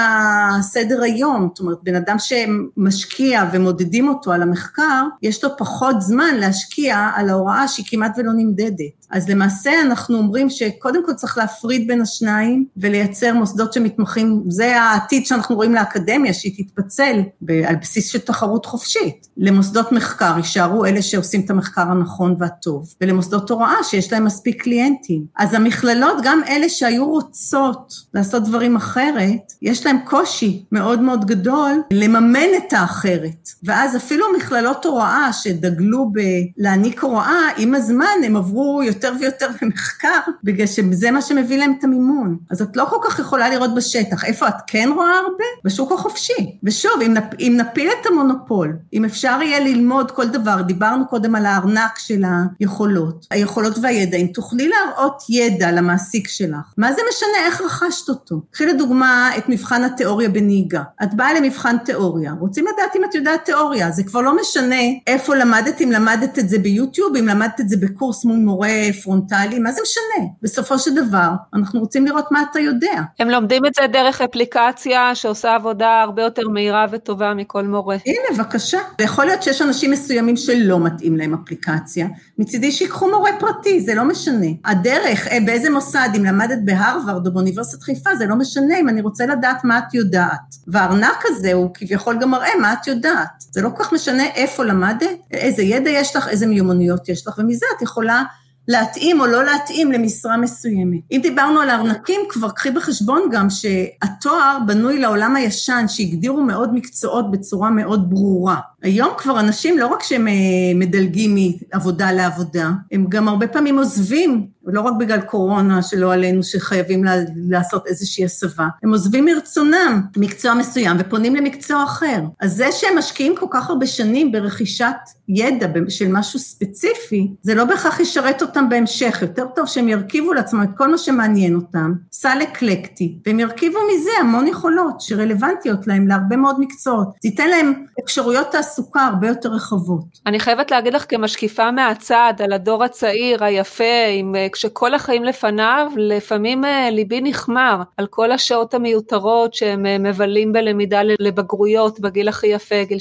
[0.59, 6.35] הסדר היום, זאת אומרת, בן אדם שמשקיע ומודדים אותו על המחקר, יש לו פחות זמן
[6.37, 9.00] להשקיע על ההוראה שהיא כמעט ולא נמדדת.
[9.11, 15.27] אז למעשה אנחנו אומרים שקודם כל צריך להפריד בין השניים ולייצר מוסדות שמתמחים, זה העתיד
[15.27, 17.23] שאנחנו רואים לאקדמיה, שהיא תתפצל
[17.67, 19.27] על בסיס של תחרות חופשית.
[19.37, 25.25] למוסדות מחקר יישארו אלה שעושים את המחקר הנכון והטוב, ולמוסדות הוראה שיש להם מספיק קליינטים.
[25.39, 31.83] אז המכללות, גם אלה שהיו רוצות לעשות דברים אחרת, יש להם קושי מאוד מאוד גדול
[31.93, 33.49] לממן את האחרת.
[33.65, 40.67] ואז אפילו מכללות הוראה שדגלו בלהעניק הוראה, עם הזמן הם עברו יותר ויותר במחקר, בגלל
[40.67, 42.37] שזה מה שמביא להם את המימון.
[42.51, 44.25] אז את לא כל כך יכולה לראות בשטח.
[44.25, 45.45] איפה את כן רואה הרבה?
[45.65, 46.59] בשוק החופשי.
[46.65, 51.35] ושוב, אם, נפ, אם נפיל את המונופול, אם אפשר יהיה ללמוד כל דבר, דיברנו קודם
[51.35, 52.23] על הארנק של
[52.61, 58.41] היכולות, היכולות והידע, אם תוכלי להראות ידע למעסיק שלך, מה זה משנה איך רכשת אותו?
[58.51, 60.83] קחי לדוגמה את מבחן התיאוריה בנהיגה.
[61.03, 65.35] את באה למבחן תיאוריה, רוצים לדעת אם את יודעת תיאוריה, זה כבר לא משנה איפה
[65.35, 69.73] למדת, אם למדת את זה ביוטיוב, אם למדת את זה בקורס מול מורה פרונטלי, מה
[69.73, 70.29] זה משנה?
[70.43, 73.03] בסופו של דבר, אנחנו רוצים לראות מה אתה יודע.
[73.19, 77.97] הם לומדים את זה דרך אפליקציה שעושה עבודה הרבה יותר מהירה וטובה מכל מורה.
[78.07, 78.79] הנה, בבקשה.
[78.99, 82.07] ויכול להיות שיש אנשים מסוימים שלא מתאים להם אפליקציה.
[82.39, 84.47] מצידי שיקחו מורה פרטי, זה לא משנה.
[84.65, 89.01] הדרך, אה, באיזה מוסד, אם למדת בהרווארד או באוניברסיטת חיפה, זה לא משנה אם אני
[89.01, 90.55] רוצה לדעת מה את יודעת.
[90.69, 93.29] והארנק הזה הוא כביכול גם מראה מה את יודעת.
[93.51, 97.39] זה לא כל כך משנה איפה למדת, איזה ידע יש לך, איזה מיומנויות יש לך,
[97.39, 98.23] ומזה את יכולה
[98.71, 101.01] להתאים או לא להתאים למשרה מסוימת.
[101.13, 107.31] אם דיברנו על הארנקים, כבר קחי בחשבון גם שהתואר בנוי לעולם הישן, שהגדירו מאוד מקצועות
[107.31, 108.57] בצורה מאוד ברורה.
[108.83, 110.33] היום כבר אנשים, לא רק שהם אה,
[110.75, 111.37] מדלגים
[111.73, 117.05] מעבודה לעבודה, הם גם הרבה פעמים עוזבים, לא רק בגלל קורונה, שלא עלינו, שחייבים
[117.49, 122.21] לעשות איזושהי הסבה, הם עוזבים מרצונם מקצוע מסוים ופונים למקצוע אחר.
[122.41, 124.97] אז זה שהם משקיעים כל כך הרבה שנים ברכישת
[125.29, 129.19] ידע של משהו ספציפי, זה לא בהכרח ישרת אותם בהמשך.
[129.23, 134.11] יותר טוב שהם ירכיבו לעצמם את כל מה שמעניין אותם, סל אקלקטי, והם ירכיבו מזה
[134.21, 137.09] המון יכולות שרלוונטיות להם להרבה מאוד מקצועות.
[137.23, 140.05] זה ייתן להם אפשרויות תעסוקה הרבה יותר רחבות.
[140.27, 143.85] אני חייבת להגיד לך כמשקיפה מהצד על הדור הצעיר היפה,
[144.19, 149.99] עם, אה, כשכל החיים לפניו, לפעמים אה, ליבי נחמר על כל השעות המיותרות שהם אה,
[149.99, 152.99] מבלים בלמידה לבגרויות בגיל הכי יפה, גיל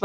[0.00, 0.04] 16-17,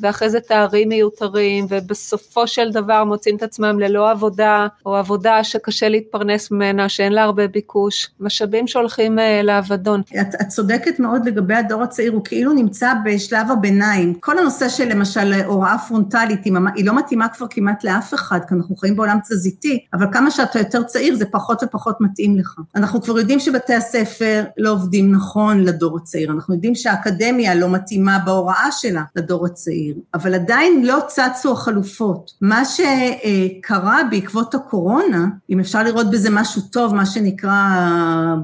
[0.00, 5.88] ואחרי זה תארים מיותרים, ובסופו של דבר מוצאים את עצמם ללא עבודה, או עבודה שקשה
[5.88, 10.00] להתפרנס ממנה, שאין לה הרבה ביקוש, משאבים שהולכים לאבדון.
[10.20, 14.14] את, את צודקת מאוד לגבי הדור הצעיר, הוא כאילו נמצא בשלב הביניים.
[14.20, 18.76] כל הנושא של למשל הוראה פרונטלית, היא לא מתאימה כבר כמעט לאף אחד, כי אנחנו
[18.76, 22.56] חיים בעולם תזזיתי, אבל כמה שאתה יותר צעיר זה פחות ופחות מתאים לך.
[22.76, 28.18] אנחנו כבר יודעים שבתי הספר לא עובדים נכון לדור הצעיר, אנחנו יודעים שהאקדמיה לא מתאימה
[28.18, 32.30] בהוראה שלה לדור הצעיר, אבל עדיין לא צצו החלופות.
[32.40, 37.64] מה שקרה בעקבות הקורונה, אם אפשר לראות בזה משהו טוב, מה שנקרא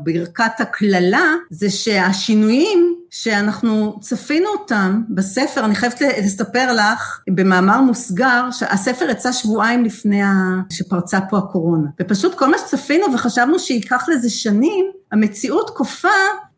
[0.03, 9.11] ברכת הקללה, זה שהשינויים שאנחנו צפינו אותם בספר, אני חייבת לספר לך במאמר מוסגר, שהספר
[9.11, 10.23] יצא שבועיים לפני
[10.71, 11.89] שפרצה פה הקורונה.
[12.01, 16.09] ופשוט כל מה שצפינו וחשבנו שייקח לזה שנים, המציאות כופה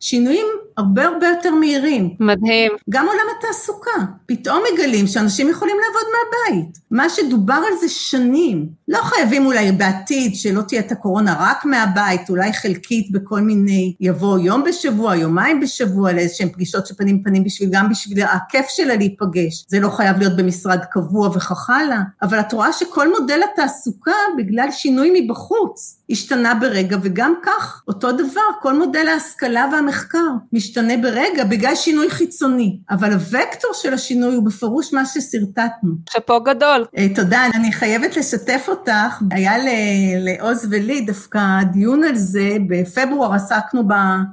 [0.00, 2.10] שינויים הרבה הרבה יותר מהירים.
[2.20, 2.72] מדהים.
[2.90, 3.90] גם עולם התעסוקה,
[4.26, 6.78] פתאום מגלים שאנשים יכולים לעבוד מהבית.
[6.90, 8.68] מה שדובר על זה שנים.
[8.88, 14.38] לא חייבים אולי בעתיד שלא תהיה את הקורונה רק מהבית, אולי חלקית בכל מיני, יבוא
[14.38, 19.64] יום בשבוע, יומיים בשבוע, לאיזשהם פגישות שפנים פנים בשביל, גם בשביל הכיף שלה להיפגש.
[19.68, 22.00] זה לא חייב להיות במשרד קבוע וכך הלאה.
[22.22, 28.40] אבל את רואה שכל מודל התעסוקה, בגלל שינוי מבחוץ, השתנה ברגע, וגם כך, אותו דבר,
[28.62, 30.28] כל מודל ההשכלה והמחקר
[30.60, 35.92] משתנה ברגע בגלל שינוי חיצוני, אבל הוקטור של השינוי הוא בפירוש מה ששרטטנו.
[36.10, 36.84] שאפו גדול.
[36.96, 39.52] Uh, תודה, אני חייבת לשתף אותך, היה
[40.18, 41.40] לעוז ולי דווקא
[41.72, 43.82] דיון על זה, בפברואר עסקנו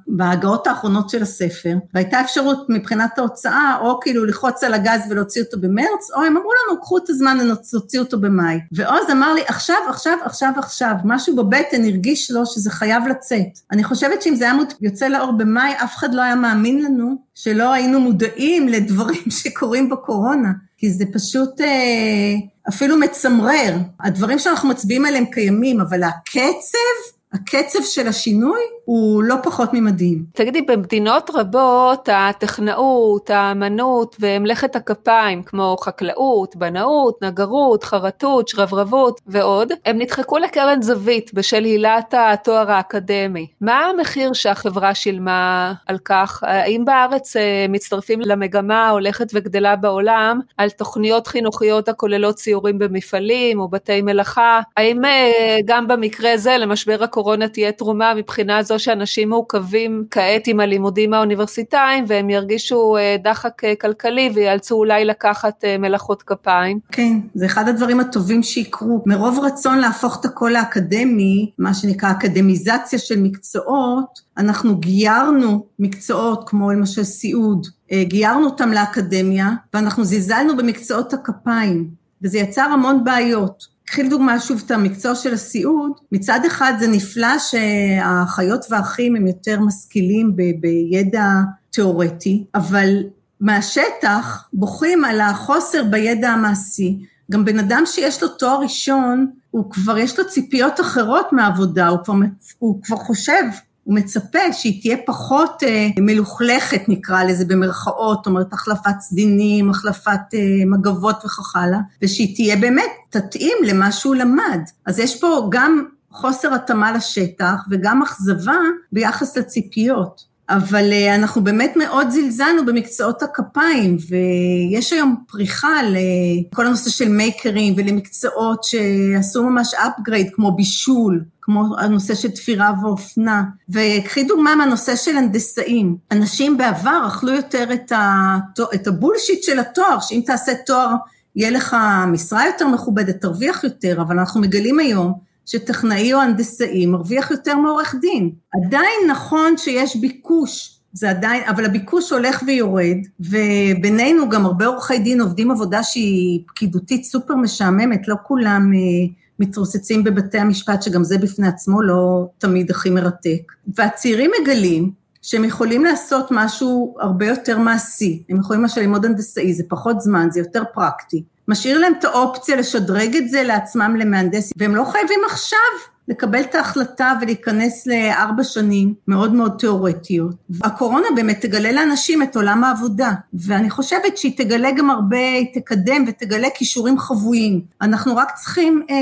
[0.08, 5.58] בהגאות האחרונות של הספר, והייתה אפשרות מבחינת ההוצאה, או כאילו ללחוץ על הגז ולהוציא אותו
[5.60, 7.38] במרץ, או הם אמרו לנו, קחו את הזמן,
[7.74, 8.60] נוציא אותו במאי.
[8.72, 13.60] ועוז אמר לי, עכשיו, עכשיו, עכשיו, עכשיו, משהו בבית הבטן הרגיש לו שזה חייב לצאת.
[13.72, 17.74] אני חושבת שאם זה היה יוצא לאור במאי, אף אחד לא היה מאמין לנו שלא
[17.74, 22.34] היינו מודעים לדברים שקורים בקורונה, כי זה פשוט אה,
[22.70, 23.78] אפילו מצמרר.
[24.00, 30.24] הדברים שאנחנו מצביעים עליהם קיימים, אבל הקצב, הקצב של השינוי הוא לא פחות ממדהים.
[30.34, 39.98] תגידי, במדינות רבות הטכנאות, האמנות ומלאכת הכפיים, כמו חקלאות, בנאות, נגרות, חרטות, שרברבות ועוד, הם
[39.98, 43.48] נדחקו לקרן זווית בשל הילת התואר האקדמי.
[43.62, 46.44] מה המחיר שהחברה שילמה על כך?
[46.44, 53.68] האם בארץ אה, מצטרפים למגמה ההולכת וגדלה בעולם על תוכניות חינוכיות הכוללות ציורים במפעלים או
[53.68, 54.62] בתי מלאכה?
[54.78, 61.14] האם אה, גם במקרה זה למשבר הקורונה תהיה תרומה מבחינה שאנשים מעוכבים כעת עם הלימודים
[61.14, 66.80] האוניברסיטאיים והם ירגישו אה, דחק אה, כלכלי ויאלצו אולי לקחת אה, מלאכות כפיים.
[66.92, 69.04] כן, זה אחד הדברים הטובים שיקרו.
[69.06, 76.72] מרוב רצון להפוך את הקול האקדמי, מה שנקרא אקדמיזציה של מקצועות, אנחנו גיירנו מקצועות כמו
[76.72, 77.68] למשל סיעוד,
[78.02, 81.88] גיירנו אותם לאקדמיה ואנחנו זלזלנו במקצועות הכפיים,
[82.22, 83.77] וזה יצר המון בעיות.
[83.88, 89.60] קחי לדוגמה שוב את המקצוע של הסיעוד, מצד אחד זה נפלא שהאחיות והאחים הם יותר
[89.60, 91.30] משכילים ב- בידע
[91.72, 93.04] תיאורטי, אבל
[93.42, 97.00] מהשטח בוכים על החוסר בידע המעשי.
[97.32, 102.00] גם בן אדם שיש לו תואר ראשון, הוא כבר יש לו ציפיות אחרות מהעבודה, הוא
[102.04, 102.14] כבר,
[102.60, 103.44] הוא כבר חושב
[103.88, 110.20] הוא מצפה שהיא תהיה פחות אה, מלוכלכת, נקרא לזה במרכאות, זאת אומרת, החלפת סדינים, החלפת
[110.34, 114.60] אה, מגבות וכך הלאה, ושהיא תהיה באמת תתאים למה שהוא למד.
[114.86, 118.58] אז יש פה גם חוסר התאמה לשטח וגם אכזבה
[118.92, 120.27] ביחס לציפיות.
[120.50, 127.74] אבל אה, אנחנו באמת מאוד זלזלנו במקצועות הכפיים, ויש היום פריחה לכל הנושא של מייקרים
[127.78, 133.44] ולמקצועות שעשו ממש upgrade, כמו בישול, כמו הנושא של תפירה ואופנה.
[133.70, 135.98] וקחי דוגמה מהנושא של הנדסאים.
[136.12, 138.38] אנשים בעבר אכלו יותר את, ה...
[138.76, 140.94] את הבולשיט של התואר, שאם תעשה תואר
[141.36, 147.32] יהיה לך משרה יותר מכובדת, תרוויח יותר, אבל אנחנו מגלים היום שטכנאי או הנדסאי מרוויח
[147.32, 148.32] יותר מעורך דין.
[148.54, 155.22] עדיין נכון שיש ביקוש, זה עדיין, אבל הביקוש הולך ויורד, ובינינו גם הרבה עורכי דין
[155.22, 161.48] עובדים עבודה שהיא פקידותית סופר משעממת, לא כולם אה, מתרוצצים בבתי המשפט, שגם זה בפני
[161.48, 163.52] עצמו לא תמיד הכי מרתק.
[163.76, 168.24] והצעירים מגלים שהם יכולים לעשות משהו הרבה יותר מעשי.
[168.30, 171.24] הם יכולים למשל ללמוד הנדסאי, זה פחות זמן, זה יותר פרקטי.
[171.48, 175.60] משאיר להם את האופציה לשדרג את זה לעצמם למהנדס, והם לא חייבים עכשיו
[176.08, 180.36] לקבל את ההחלטה ולהיכנס לארבע שנים מאוד מאוד תיאורטיות.
[180.64, 186.06] הקורונה באמת תגלה לאנשים את עולם העבודה, ואני חושבת שהיא תגלה גם הרבה, היא תקדם
[186.08, 187.62] ותגלה כישורים חבויים.
[187.82, 188.96] אנחנו רק צריכים אה,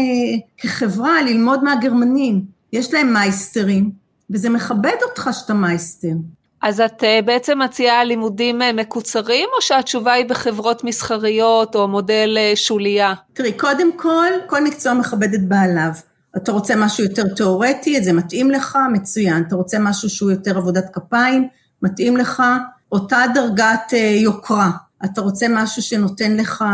[0.58, 2.42] כחברה ללמוד מהגרמנים.
[2.74, 3.92] יש להם מייסטרים,
[4.30, 6.14] וזה מכבד אותך שאתה מייסטר.
[6.66, 12.38] אז את אה, בעצם מציעה לימודים אה, מקוצרים, או שהתשובה היא בחברות מסחריות או מודל
[12.38, 13.14] אה, שוליה?
[13.34, 15.92] תראי, קודם כל, כל מקצוע מכבד את בעליו.
[16.38, 19.44] אתה רוצה משהו יותר תיאורטי, זה מתאים לך, מצוין.
[19.48, 21.48] אתה רוצה משהו שהוא יותר עבודת כפיים,
[21.82, 22.44] מתאים לך,
[22.92, 24.72] אותה דרגת יוקרה.
[25.06, 26.66] אתה רוצה משהו שנותן לך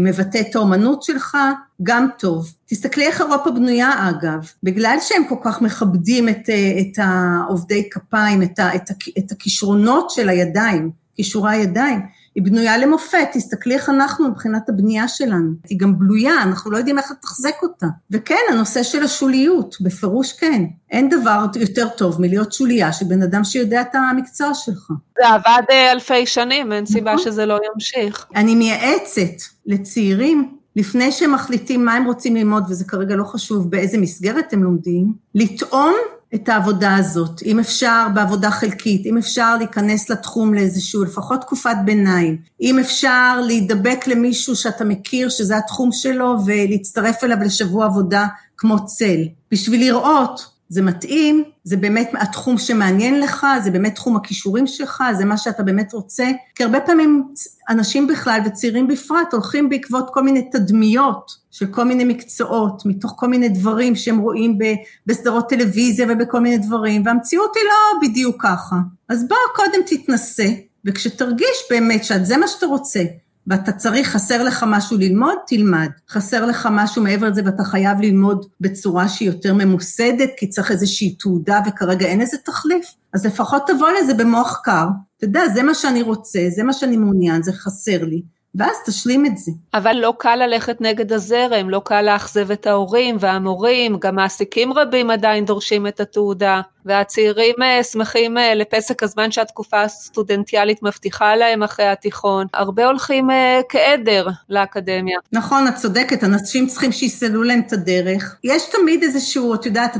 [0.00, 1.36] מבטא את האומנות שלך,
[1.82, 2.52] גם טוב.
[2.66, 8.42] תסתכלי איך אירופה בנויה אגב, בגלל שהם כל כך מכבדים את, אה, את העובדי כפיים,
[8.42, 12.00] את, את, את הכישרונות של הידיים, כישורי הידיים,
[12.34, 15.50] היא בנויה למופת, תסתכלי איך אנחנו מבחינת הבנייה שלנו.
[15.68, 17.86] היא גם בלויה, אנחנו לא יודעים איך לתחזק אותה.
[18.10, 20.64] וכן, הנושא של השוליות, בפירוש כן.
[20.90, 24.92] אין דבר יותר טוב מלהיות שוליה של בן אדם שיודע את המקצוע שלך.
[25.18, 27.24] זה עבד אה, אלפי שנים, אין סיבה נכון.
[27.24, 28.26] שזה לא ימשיך.
[28.36, 33.98] אני מייעצת לצעירים לפני שהם מחליטים מה הם רוצים ללמוד, וזה כרגע לא חשוב באיזה
[33.98, 35.94] מסגרת הם לומדים, לטעום
[36.34, 42.36] את העבודה הזאת, אם אפשר בעבודה חלקית, אם אפשר להיכנס לתחום לאיזשהו, לפחות תקופת ביניים,
[42.60, 49.20] אם אפשר להידבק למישהו שאתה מכיר שזה התחום שלו ולהצטרף אליו לשבוע עבודה כמו צל,
[49.50, 55.24] בשביל לראות זה מתאים, זה באמת התחום שמעניין לך, זה באמת תחום הכישורים שלך, זה
[55.24, 56.30] מה שאתה באמת רוצה.
[56.54, 57.28] כי הרבה פעמים
[57.68, 63.28] אנשים בכלל וצעירים בפרט הולכים בעקבות כל מיני תדמיות של כל מיני מקצועות, מתוך כל
[63.28, 64.58] מיני דברים שהם רואים
[65.06, 68.76] בסדרות טלוויזיה ובכל מיני דברים, והמציאות היא לא בדיוק ככה.
[69.08, 70.48] אז בוא קודם תתנסה,
[70.84, 73.02] וכשתרגיש באמת שזה מה שאתה רוצה,
[73.46, 75.88] ואתה צריך, חסר לך משהו ללמוד, תלמד.
[76.10, 81.14] חסר לך משהו מעבר לזה ואתה חייב ללמוד בצורה שהיא יותר ממוסדת, כי צריך איזושהי
[81.14, 84.86] תעודה וכרגע אין איזה תחליף, אז לפחות תבוא לזה במוח קר.
[85.16, 88.22] אתה יודע, זה מה שאני רוצה, זה מה שאני מעוניין, זה חסר לי.
[88.54, 89.52] ואז תשלים את זה.
[89.74, 95.10] אבל לא קל ללכת נגד הזרם, לא קל לאכזב את ההורים והמורים, גם מעסיקים רבים
[95.10, 101.86] עדיין דורשים את התעודה, והצעירים אה, שמחים אה, לפסק הזמן שהתקופה הסטודנטיאלית מבטיחה להם אחרי
[101.86, 102.46] התיכון.
[102.54, 105.18] הרבה הולכים אה, כעדר לאקדמיה.
[105.32, 108.36] נכון, את צודקת, אנשים צריכים שיסללו להם את הדרך.
[108.44, 109.96] יש תמיד איזשהו, את יודעת,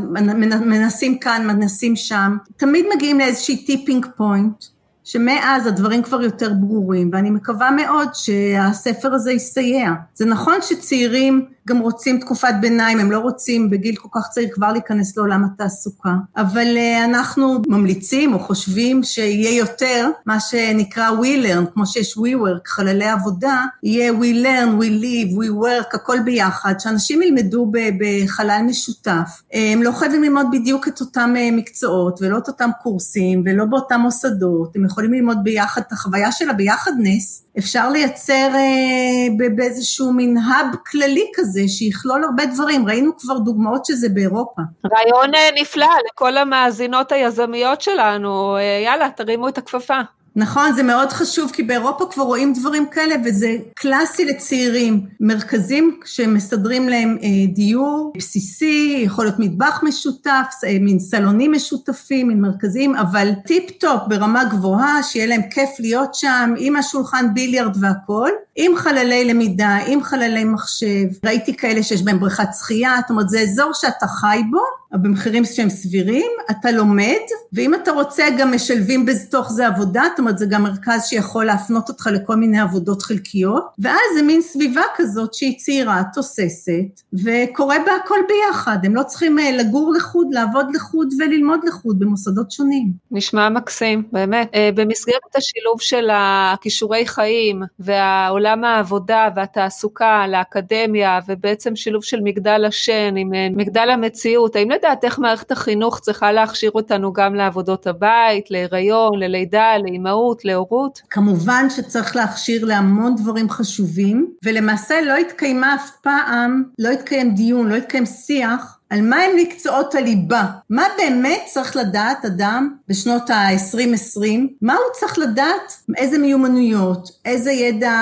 [0.66, 4.64] מנסים כאן, מנסים שם, תמיד מגיעים לאיזושהי tipping point.
[5.04, 9.90] שמאז הדברים כבר יותר ברורים, ואני מקווה מאוד שהספר הזה יסייע.
[10.14, 14.72] זה נכון שצעירים גם רוצים תקופת ביניים, הם לא רוצים בגיל כל כך צעיר כבר
[14.72, 21.70] להיכנס לעולם התעסוקה, אבל אה, אנחנו ממליצים או חושבים שיהיה יותר מה שנקרא we learn,
[21.74, 26.74] כמו שיש we work, חללי עבודה, יהיה we learn, we live, we work, הכל ביחד,
[26.78, 29.42] שאנשים ילמדו בחלל משותף.
[29.52, 34.00] הם לא חייבים ללמוד בדיוק את אותם אה, מקצועות ולא את אותם קורסים ולא באותם
[34.00, 40.66] מוסדות, הם יכולים ללמוד ביחד את החוויה של הביחדנס, אפשר לייצר אה, באיזשהו מין האב
[40.90, 44.62] כללי כזה, שיכלול הרבה דברים, ראינו כבר דוגמאות שזה באירופה.
[44.92, 50.00] רעיון אה, נפלא לכל המאזינות היזמיות שלנו, אה, יאללה, תרימו את הכפפה.
[50.36, 55.06] נכון, זה מאוד חשוב, כי באירופה כבר רואים דברים כאלה, וזה קלאסי לצעירים.
[55.20, 62.40] מרכזים שמסדרים להם אה, דיור בסיסי, יכול להיות מטבח משותף, אה, מין סלונים משותפים, מין
[62.40, 68.76] מרכזים, אבל טיפ-טופ ברמה גבוהה, שיהיה להם כיף להיות שם, עם השולחן ביליארד והכול, עם
[68.76, 71.06] חללי למידה, עם חללי מחשב.
[71.26, 74.60] ראיתי כאלה שיש בהם בריכת שחייה, זאת אומרת, זה אזור שאתה חי בו,
[74.92, 77.20] במחירים שהם סבירים, אתה לומד,
[77.52, 81.88] ואם אתה רוצה גם משלבים בתוך זה עבודה, זאת אומרת זה גם מרכז שיכול להפנות
[81.88, 87.92] אותך לכל מיני עבודות חלקיות, ואז זה מין סביבה כזאת שהיא צעירה, תוססת, וקורה בה
[88.04, 92.92] הכל ביחד, הם לא צריכים אה, לגור לחוד, לעבוד לחוד וללמוד לחוד במוסדות שונים.
[93.10, 94.50] נשמע מקסים, באמת.
[94.54, 103.16] אה, במסגרת השילוב של הכישורי חיים והעולם העבודה והתעסוקה לאקדמיה, ובעצם שילוב של מגדל השן
[103.16, 108.50] עם אה, מגדל המציאות, האם לדעת איך מערכת החינוך צריכה להכשיר אותנו גם לעבודות הבית,
[108.50, 111.02] להיריון, ללידה, לאימהות, להורות?
[111.10, 117.74] כמובן שצריך להכשיר להמון דברים חשובים, ולמעשה לא התקיימה אף פעם, לא התקיים דיון, לא
[117.74, 124.26] התקיים שיח על מה הם מקצועות הליבה, מה באמת צריך לדעת אדם בשנות ה-2020,
[124.62, 127.98] מה הוא צריך לדעת, איזה מיומנויות, איזה ידע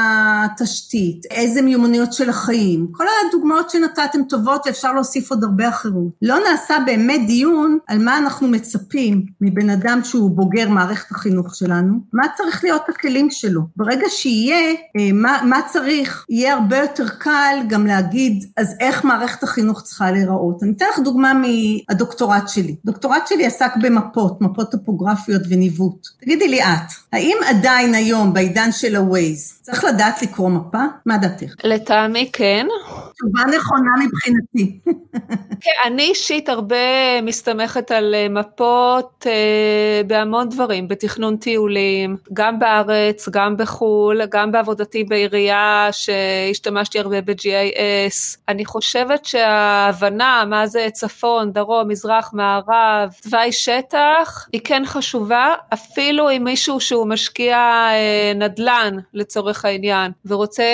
[0.58, 6.12] תשתית, איזה מיומנויות של החיים, כל הדוגמאות שנתתם טובות ואפשר להוסיף עוד הרבה אחרות.
[6.22, 11.94] לא נעשה באמת דיון על מה אנחנו מצפים מבן אדם שהוא בוגר מערכת החינוך שלנו,
[12.12, 13.60] מה צריך להיות הכלים שלו.
[13.76, 19.42] ברגע שיהיה אה, מה, מה צריך, יהיה הרבה יותר קל גם להגיד, אז איך מערכת
[19.42, 20.62] החינוך צריכה להיראות.
[20.62, 22.74] אני אתן לך דוגמה מהדוקטורט שלי.
[22.84, 26.06] הדוקטורט שלי עסק במפות, מפות טופוגרפיות וניווט.
[26.20, 30.78] תגידי לי את, האם עדיין היום בעידן של ה-Waze צריך לדעת לקרוא מפה?
[31.06, 31.54] מה דעתך?
[31.64, 32.66] לטעמי כן.
[33.14, 34.78] תשובה נכונה מבחינתי.
[35.62, 36.76] כן, אני אישית הרבה
[37.22, 45.04] מסתמכת על אה, מפות אה, בהמון דברים, בתכנון טיולים, גם בארץ, גם בחו"ל, גם בעבודתי
[45.04, 48.38] בעירייה שהשתמשתי הרבה ב-GIS.
[48.48, 56.28] אני חושבת שההבנה מה זה צפון, דרום, מזרח, מערב, תוואי שטח, היא כן חשובה, אפילו
[56.28, 60.64] עם מישהו שהוא משקיע אה, נדל"ן לצורך העניין, ורוצה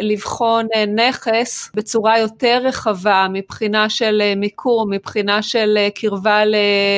[0.00, 6.42] לבחון אה, נכס בצורה יותר רחבה מבחינה של אה, מיקום, מבחינה של קרבה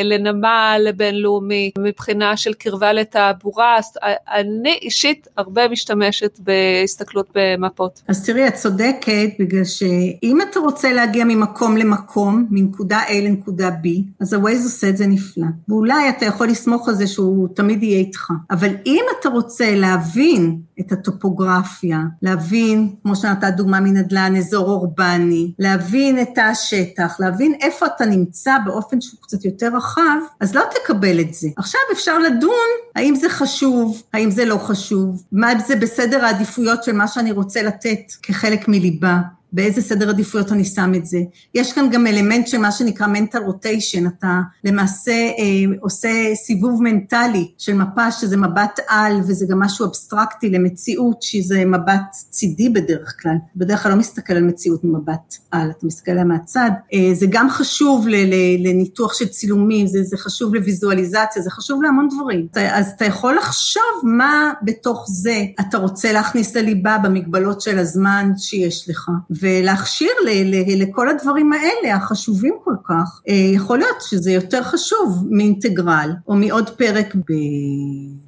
[0.04, 3.78] לנמל בינלאומי, מבחינה של קרבה לתעבורה,
[4.34, 8.02] אני אישית הרבה משתמשת בהסתכלות במפות.
[8.08, 13.68] אז תראי, את צודקת, בגלל שאם אתה רוצה להגיע ממקום למקום, מקום מנקודה A לנקודה
[13.68, 13.88] B,
[14.20, 15.46] אז ה-Waze עושה את זה נפלא.
[15.68, 18.30] ואולי אתה יכול לסמוך על זה שהוא תמיד יהיה איתך.
[18.50, 26.22] אבל אם אתה רוצה להבין את הטופוגרפיה, להבין, כמו שנתת דוגמה מנדל"ן, אזור אורבני, להבין
[26.22, 31.34] את השטח, להבין איפה אתה נמצא באופן שהוא קצת יותר רחב, אז לא תקבל את
[31.34, 31.48] זה.
[31.56, 32.50] עכשיו אפשר לדון
[32.96, 37.62] האם זה חשוב, האם זה לא חשוב, מה זה בסדר העדיפויות של מה שאני רוצה
[37.62, 39.20] לתת כחלק מליבה.
[39.54, 41.18] באיזה סדר עדיפויות אני שם את זה.
[41.54, 47.52] יש כאן גם אלמנט של מה שנקרא mental rotation, אתה למעשה אה, עושה סיבוב מנטלי
[47.58, 53.36] של מפה שזה מבט על וזה גם משהו אבסטרקטי למציאות שזה מבט צידי בדרך כלל,
[53.56, 56.70] בדרך כלל לא מסתכל על מציאות ממבט על, אתה מסתכל עליה מהצד.
[56.94, 58.06] אה, זה גם חשוב
[58.58, 62.46] לניתוח של צילומים, זה, זה חשוב לוויזואליזציה, זה חשוב להמון דברים.
[62.72, 68.88] אז אתה יכול לחשוב מה בתוך זה אתה רוצה להכניס לליבה במגבלות של הזמן שיש
[68.90, 69.10] לך.
[69.44, 73.20] ולהכשיר ל- ל- לכל הדברים האלה, החשובים כל כך.
[73.28, 77.14] אה, יכול להיות שזה יותר חשוב מאינטגרל, או מעוד פרק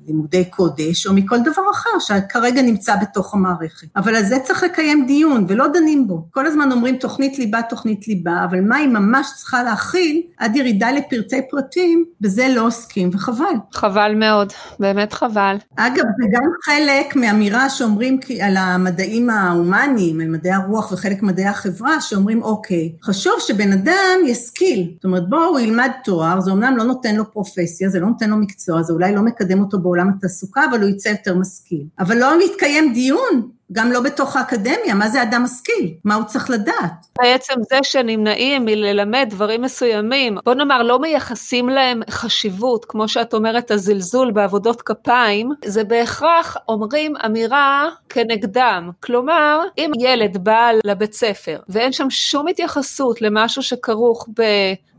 [0.06, 3.86] בלימודי קודש, או מכל דבר אחר שכרגע נמצא בתוך המערכת.
[3.96, 6.26] אבל על זה צריך לקיים דיון, ולא דנים בו.
[6.30, 10.92] כל הזמן אומרים תוכנית ליבה, תוכנית ליבה, אבל מה היא ממש צריכה להכיל עד ירידה
[10.92, 13.54] לפרטי פרטים, בזה לא עוסקים, וחבל.
[13.72, 15.56] חבל מאוד, באמת חבל.
[15.76, 22.00] אגב, זה גם חלק מאמירה שאומרים על המדעים ההומניים, על מדעי הרוח וחלק מדעי החברה
[22.00, 24.90] שאומרים, אוקיי, חשוב שבן אדם ישכיל.
[24.94, 28.30] זאת אומרת, בואו הוא ילמד תואר, זה אומנם לא נותן לו פרופסיה, זה לא נותן
[28.30, 31.84] לו מקצוע, זה אולי לא מקדם אותו בעולם התעסוקה, אבל הוא יצא יותר משכיל.
[31.98, 35.94] אבל לא מתקיים דיון גם לא בתוך האקדמיה, מה זה אדם משכיל?
[36.04, 37.06] מה הוא צריך לדעת?
[37.18, 43.70] בעצם זה שנמנעים מללמד דברים מסוימים, בוא נאמר לא מייחסים להם חשיבות, כמו שאת אומרת
[43.70, 48.90] הזלזול בעבודות כפיים, זה בהכרח אומרים אמירה כנגדם.
[49.02, 54.42] כלומר, אם ילד בא לבית ספר ואין שם שום התייחסות למשהו שכרוך ב...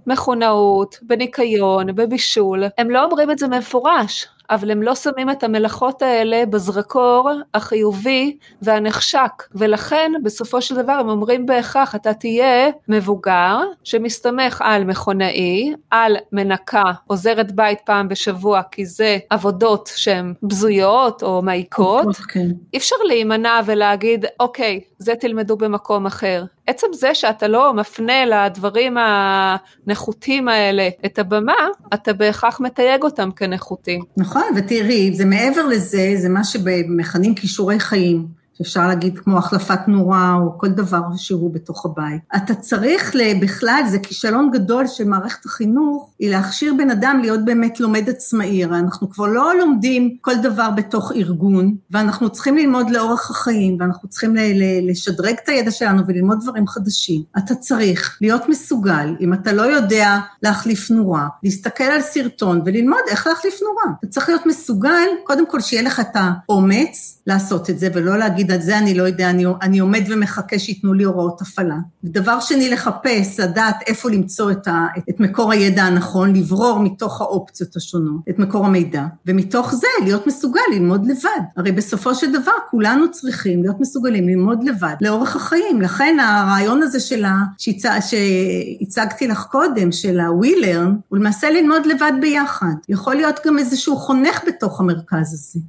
[0.07, 4.27] מכונאות, בניקיון, בבישול, הם לא אומרים את זה מפורש.
[4.49, 11.09] אבל הם לא שמים את המלאכות האלה בזרקור החיובי והנחשק, ולכן בסופו של דבר הם
[11.09, 18.85] אומרים בהכרח אתה תהיה מבוגר שמסתמך על מכונאי, על מנקה, עוזרת בית פעם בשבוע כי
[18.85, 22.15] זה עבודות שהן בזויות או מעיקות.
[22.15, 22.47] כן.
[22.73, 28.97] אי אפשר להימנע ולהגיד אוקיי זה תלמדו במקום אחר, עצם זה שאתה לא מפנה לדברים
[28.97, 34.03] הנחותים האלה את הבמה, אתה בהכרח מתייג אותם כנחותים.
[34.17, 38.36] נכון, ותראי, זה מעבר לזה, זה מה שמכנים כישורי חיים.
[38.58, 42.22] שאפשר להגיד כמו החלפת נורה או כל דבר שהוא בתוך הבית.
[42.36, 47.80] אתה צריך בכלל, זה כישלון גדול של מערכת החינוך, היא להכשיר בן אדם להיות באמת
[47.80, 48.66] לומד עצמאי.
[48.66, 54.36] אנחנו כבר לא לומדים כל דבר בתוך ארגון, ואנחנו צריכים ללמוד לאורך החיים, ואנחנו צריכים
[54.82, 57.24] לשדרג את הידע שלנו וללמוד דברים חדשים.
[57.38, 63.28] אתה צריך להיות מסוגל, אם אתה לא יודע להחליף נורה, להסתכל על סרטון וללמוד איך
[63.28, 63.97] להחליף נורה.
[63.99, 68.46] אתה צריך להיות מסוגל, קודם כל שיהיה לך את האומץ לעשות את זה, ולא להגיד,
[68.51, 71.75] על זה אני לא יודע, אני, אני עומד ומחכה שייתנו לי הוראות הפעלה.
[72.03, 77.75] ודבר שני, לחפש, לדעת איפה למצוא את, ה, את מקור הידע הנכון, לברור מתוך האופציות
[77.75, 81.41] השונות את מקור המידע, ומתוך זה להיות מסוגל ללמוד לבד.
[81.57, 85.81] הרי בסופו של דבר כולנו צריכים להיות מסוגלים ללמוד לבד לאורך החיים.
[85.81, 87.35] לכן הרעיון הזה של ה...
[87.57, 87.83] שהצ...
[88.01, 92.73] שהצגתי לך קודם, של ה-We Learn, הוא למעשה ללמוד לבד ביחד.
[92.89, 95.59] יכול להיות גם איזשהו חונך בתוך המרכז הזה.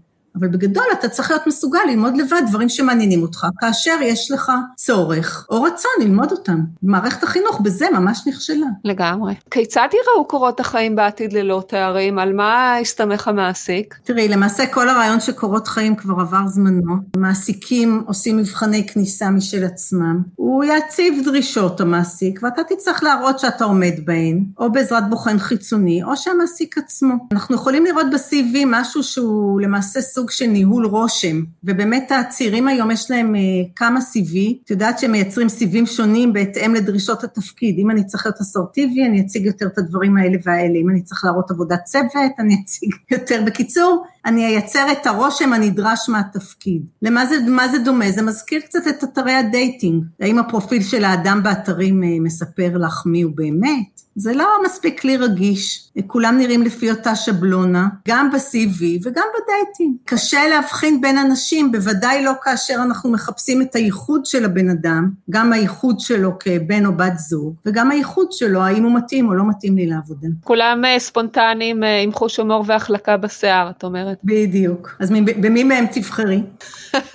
[0.41, 5.47] אבל בגדול אתה צריך להיות מסוגל ללמוד לבד דברים שמעניינים אותך, כאשר יש לך צורך
[5.51, 6.61] או רצון ללמוד אותם.
[6.82, 8.66] מערכת החינוך בזה ממש נכשלה.
[8.84, 9.34] לגמרי.
[9.51, 12.18] כיצד יראו קורות החיים בעתיד ללא תארים?
[12.18, 13.95] על מה הסתמך המעסיק?
[14.05, 16.95] תראי, למעשה כל הרעיון של קורות חיים כבר עבר זמנו.
[17.16, 20.22] מעסיקים עושים מבחני כניסה משל עצמם.
[20.34, 26.16] הוא יציב דרישות, המעסיק, ואתה תצטרך להראות שאתה עומד בהן, או בעזרת בוחן חיצוני, או
[26.16, 27.14] שהמעסיק עצמו.
[27.32, 32.90] אנחנו יכולים לראות ב-CV משהו שהוא למעשה סוג סוג של ניהול רושם, ובאמת הצעירים היום
[32.90, 33.38] יש להם uh,
[33.76, 38.40] כמה CV, את יודעת שהם מייצרים CV-ים שונים בהתאם לדרישות התפקיד, אם אני צריך להיות
[38.40, 42.56] אסרטיבי, אני אציג יותר את הדברים האלה והאלה, אם אני צריך להראות עבודת צוות, אני
[42.64, 43.42] אציג יותר.
[43.46, 46.82] בקיצור, אני אייצר את הרושם הנדרש מהתפקיד.
[47.02, 47.36] למה זה,
[47.70, 48.10] זה דומה?
[48.10, 50.04] זה מזכיר קצת את אתרי ה dating.
[50.20, 54.08] האם הפרופיל של האדם באתרים אה, מספר לך מי הוא באמת?
[54.18, 59.96] זה לא מספיק כלי רגיש, כולם נראים לפי אותה שבלונה, גם ב-CV וגם ב dating.
[60.04, 65.52] קשה להבחין בין אנשים, בוודאי לא כאשר אנחנו מחפשים את הייחוד של הבן אדם, גם
[65.52, 69.76] הייחוד שלו כבן או בת זוג, וגם הייחוד שלו, האם הוא מתאים או לא מתאים
[69.76, 70.28] לי לעבודה.
[70.44, 74.07] כולם אה, ספונטניים אה, עם חוש הומור והחלקה בשיער, את אומרת.
[74.24, 74.96] בדיוק.
[75.00, 76.42] אז במי מהם תבחרי?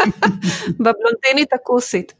[0.83, 2.13] בבלונדינית הכוסית.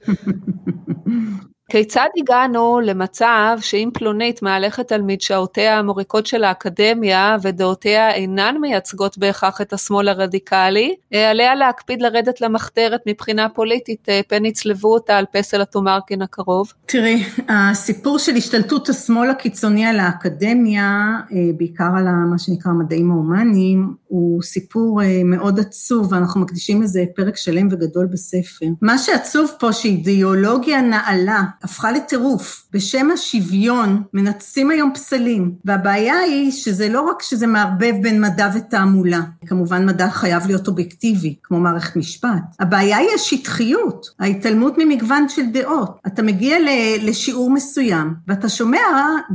[1.73, 9.61] כיצד הגענו למצב שאם פלונית מהלכת על מדשאותיה המוריקות של האקדמיה ודעותיה אינן מייצגות בהכרח
[9.61, 15.61] את השמאל הרדיקלי, עליה להקפיד לרדת למחתרת מבחינה פוליטית, אה, פן יצלבו אותה על פסל
[15.61, 16.73] התומרקין הקרוב?
[16.85, 23.93] תראי, הסיפור של השתלטות השמאל הקיצוני על האקדמיה, אה, בעיקר על מה שנקרא המדעים ההומניים,
[24.13, 28.65] הוא סיפור מאוד עצוב ואנחנו מקדישים לזה פרק שלם וגדול בספר.
[28.81, 32.65] מה שעצוב פה שאידיאולוגיה נעלה הפכה לטירוף.
[32.73, 39.21] בשם השוויון מנצצים היום פסלים, והבעיה היא שזה לא רק שזה מערבב בין מדע ותעמולה,
[39.45, 42.43] כמובן מדע חייב להיות אובייקטיבי, כמו מערכת משפט.
[42.59, 45.99] הבעיה היא השטחיות, ההתעלמות ממגוון של דעות.
[46.07, 46.57] אתה מגיע
[47.01, 48.79] לשיעור מסוים, ואתה שומע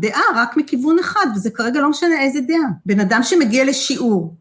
[0.00, 2.70] דעה רק מכיוון אחד, וזה כרגע לא משנה איזה דעה.
[2.86, 4.36] בן אדם שמגיע לשיעור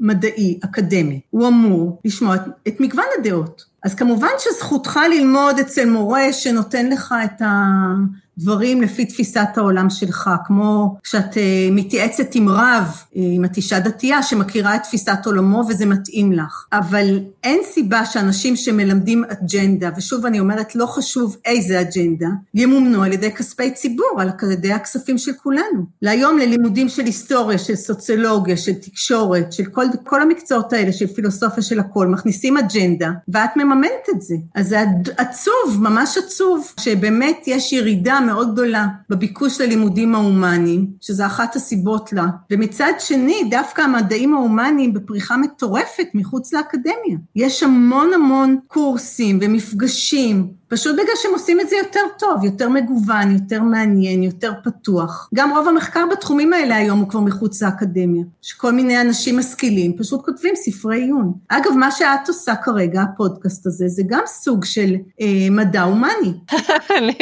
[0.00, 2.36] מדעי, אקדמי, הוא אמור לשמוע
[2.68, 3.64] את, מגוון הדעות.
[3.84, 7.64] אז כמובן שזכותך ללמוד אצל מורה שנותן לך את ה...
[8.38, 13.78] דברים לפי תפיסת העולם שלך, כמו כשאת אה, מתייעצת עם רב, אה, עם את אישה
[13.78, 16.66] דתייה שמכירה את תפיסת עולמו וזה מתאים לך.
[16.72, 23.12] אבל אין סיבה שאנשים שמלמדים אג'נדה, ושוב אני אומרת, לא חשוב איזה אג'נדה, ימומנו על
[23.12, 25.86] ידי כספי ציבור, על ידי הכספים של כולנו.
[26.02, 31.62] להיום ללימודים של היסטוריה, של סוציולוגיה, של תקשורת, של כל, כל המקצועות האלה, של פילוסופיה
[31.62, 34.34] של הכל, מכניסים אג'נדה, ואת מממנת את זה.
[34.54, 34.84] אז זה
[35.16, 42.26] עצוב, ממש עצוב, שבאמת יש ירידה מאוד גדולה בביקוש ללימודים ההומניים, שזה אחת הסיבות לה,
[42.50, 47.18] ומצד שני, דווקא המדעים ההומניים בפריחה מטורפת מחוץ לאקדמיה.
[47.36, 53.32] יש המון המון קורסים ומפגשים פשוט בגלל שהם עושים את זה יותר טוב, יותר מגוון,
[53.32, 55.28] יותר מעניין, יותר פתוח.
[55.34, 60.24] גם רוב המחקר בתחומים האלה היום הוא כבר מחוץ לאקדמיה, שכל מיני אנשים משכילים פשוט
[60.24, 61.32] כותבים ספרי עיון.
[61.48, 66.32] אגב, מה שאת עושה כרגע, הפודקאסט הזה, זה גם סוג של אה, מדע הומני.
[66.98, 67.14] אני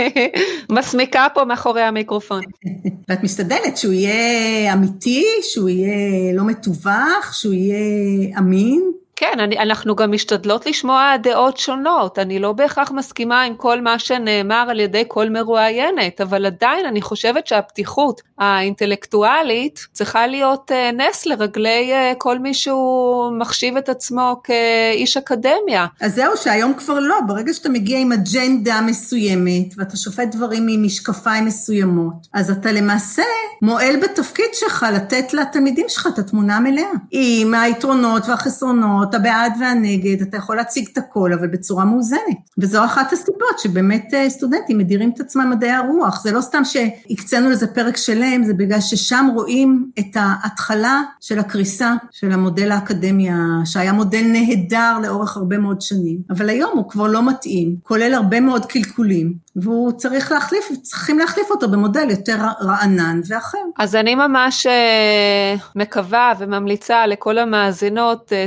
[0.72, 2.40] מסמיקה פה מאחורי המיקרופון.
[3.08, 8.92] ואת משתדלת שהוא יהיה אמיתי, שהוא יהיה לא מתווך, שהוא יהיה אמין.
[9.16, 13.98] כן, אני, אנחנו גם משתדלות לשמוע דעות שונות, אני לא בהכרח מסכימה עם כל מה
[13.98, 21.26] שנאמר על ידי כל מרואיינת, אבל עדיין אני חושבת שהפתיחות האינטלקטואלית צריכה להיות uh, נס
[21.26, 25.86] לרגלי uh, כל מי שהוא מחשיב את עצמו כאיש אקדמיה.
[26.00, 31.44] אז זהו, שהיום כבר לא, ברגע שאתה מגיע עם אג'נדה מסוימת, ואתה שופט דברים ממשקפיים
[31.44, 33.22] מסוימות, אז אתה למעשה
[33.62, 39.03] מועל בתפקיד שלך לתת לתלמידים שלך את התמונה המלאה, עם היתרונות והחסרונות.
[39.04, 42.38] את הבעד והנגד, אתה יכול להציג את הכל, אבל בצורה מאוזנת.
[42.58, 46.22] וזו אחת הסיבות שבאמת אה, סטודנטים מדירים את עצמם מדעי הרוח.
[46.22, 51.94] זה לא סתם שהקצינו לזה פרק שלם, זה בגלל ששם רואים את ההתחלה של הקריסה
[52.10, 53.28] של המודל האקדמי,
[53.64, 58.40] שהיה מודל נהדר לאורך הרבה מאוד שנים, אבל היום הוא כבר לא מתאים, כולל הרבה
[58.40, 63.58] מאוד קלקולים, והוא צריך להחליף, צריכים להחליף אותו במודל יותר רענן ואחר.
[63.78, 68.44] אז אני ממש אה, מקווה וממליצה לכל המאזינות, אה,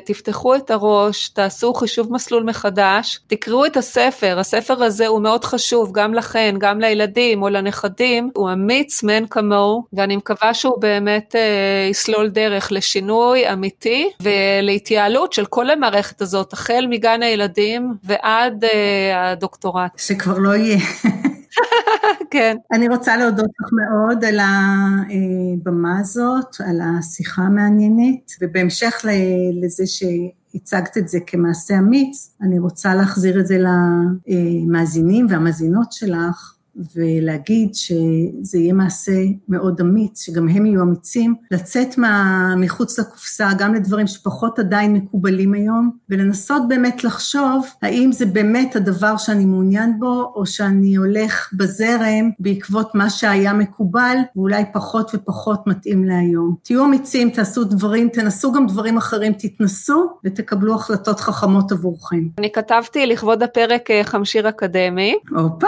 [0.47, 5.91] תפתחו את הראש, תעשו חישוב מסלול מחדש, תקראו את הספר, הספר הזה הוא מאוד חשוב
[5.91, 11.87] גם לכן, גם לילדים או לנכדים, הוא אמיץ מאין כמוהו, ואני מקווה שהוא באמת אה,
[11.89, 18.65] יסלול דרך לשינוי אמיתי ולהתייעלות של כל המערכת הזאת, החל מגן הילדים ועד
[19.15, 19.91] הדוקטורט.
[19.97, 20.79] שכבר לא יהיה.
[22.31, 22.57] כן.
[22.71, 29.05] אני רוצה להודות לך מאוד על הבמה הזאת, על השיחה המעניינת, ובהמשך
[29.61, 29.87] לזה
[30.51, 33.57] שהצגת את זה כמעשה אמיץ, אני רוצה להחזיר את זה
[34.27, 36.56] למאזינים והמאזינות שלך.
[36.95, 39.11] ולהגיד שזה יהיה מעשה
[39.49, 45.53] מאוד אמיץ, שגם הם יהיו אמיצים, לצאת מה, מחוץ לקופסה, גם לדברים שפחות עדיין מקובלים
[45.53, 52.29] היום, ולנסות באמת לחשוב האם זה באמת הדבר שאני מעוניין בו, או שאני הולך בזרם
[52.39, 56.55] בעקבות מה שהיה מקובל, ואולי פחות ופחות מתאים להיום.
[56.63, 62.27] תהיו אמיצים, תעשו דברים, תנסו גם דברים אחרים, תתנסו ותקבלו החלטות חכמות עבורכם.
[62.37, 65.15] אני כתבתי לכבוד הפרק אה, חמשיר אקדמי.
[65.29, 65.67] הופה.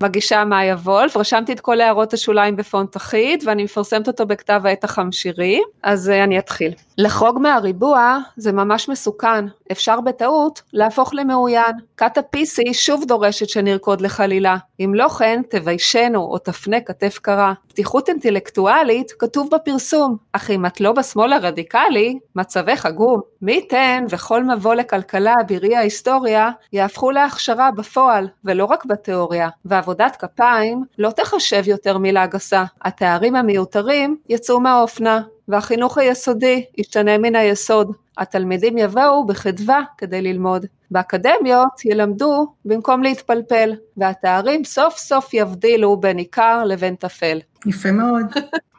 [0.00, 4.60] בגישה בבקשה מאיה וולף, רשמתי את כל הערות השוליים בפונט אחיד ואני מפרסמת אותו בכתב
[4.64, 6.72] העת החמשירי, אז uh, אני אתחיל.
[6.98, 11.72] לחרוג מהריבוע זה ממש מסוכן, אפשר בטעות להפוך למעוין.
[11.96, 17.52] כת ה-PC שוב דורשת שנרקוד לחלילה, אם לא כן תביישנו או תפנה כתף קרה.
[17.74, 23.20] פתיחות אינטלקטואלית כתוב בפרסום, אך אם את לא בשמאל הרדיקלי, מצבך עגום.
[23.42, 30.84] מי ייתן וכל מבוא לכלכלה בראי ההיסטוריה יהפכו להכשרה בפועל ולא רק בתיאוריה, ועבודת כפיים
[30.98, 32.64] לא תחשב יותר מילה גסה.
[32.82, 37.92] התארים המיותרים יצאו מהאופנה, והחינוך היסודי ישתנה מן היסוד.
[38.18, 40.66] התלמידים יבואו בחדווה כדי ללמוד.
[40.90, 47.38] באקדמיות ילמדו במקום להתפלפל, והתארים סוף סוף יבדילו בין עיקר לבין טפל.
[47.66, 48.26] יפה מאוד.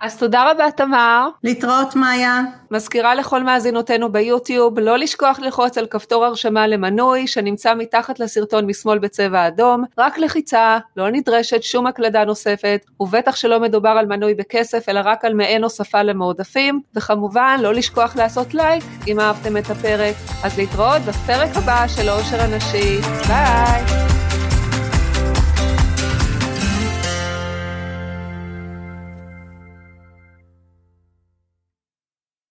[0.05, 1.27] אז תודה רבה תמר.
[1.43, 2.41] להתראות מאיה.
[2.71, 8.99] מזכירה לכל מאזינותינו ביוטיוב לא לשכוח ללחוץ על כפתור הרשמה למנוי שנמצא מתחת לסרטון משמאל
[8.99, 14.89] בצבע אדום, רק לחיצה, לא נדרשת שום הקלדה נוספת, ובטח שלא מדובר על מנוי בכסף
[14.89, 20.15] אלא רק על מעין הוספה למועדפים, וכמובן לא לשכוח לעשות לייק אם אהבתם את הפרק.
[20.43, 22.97] אז להתראות בפרק הבא של אושר הנשי,
[23.27, 24.04] ביי!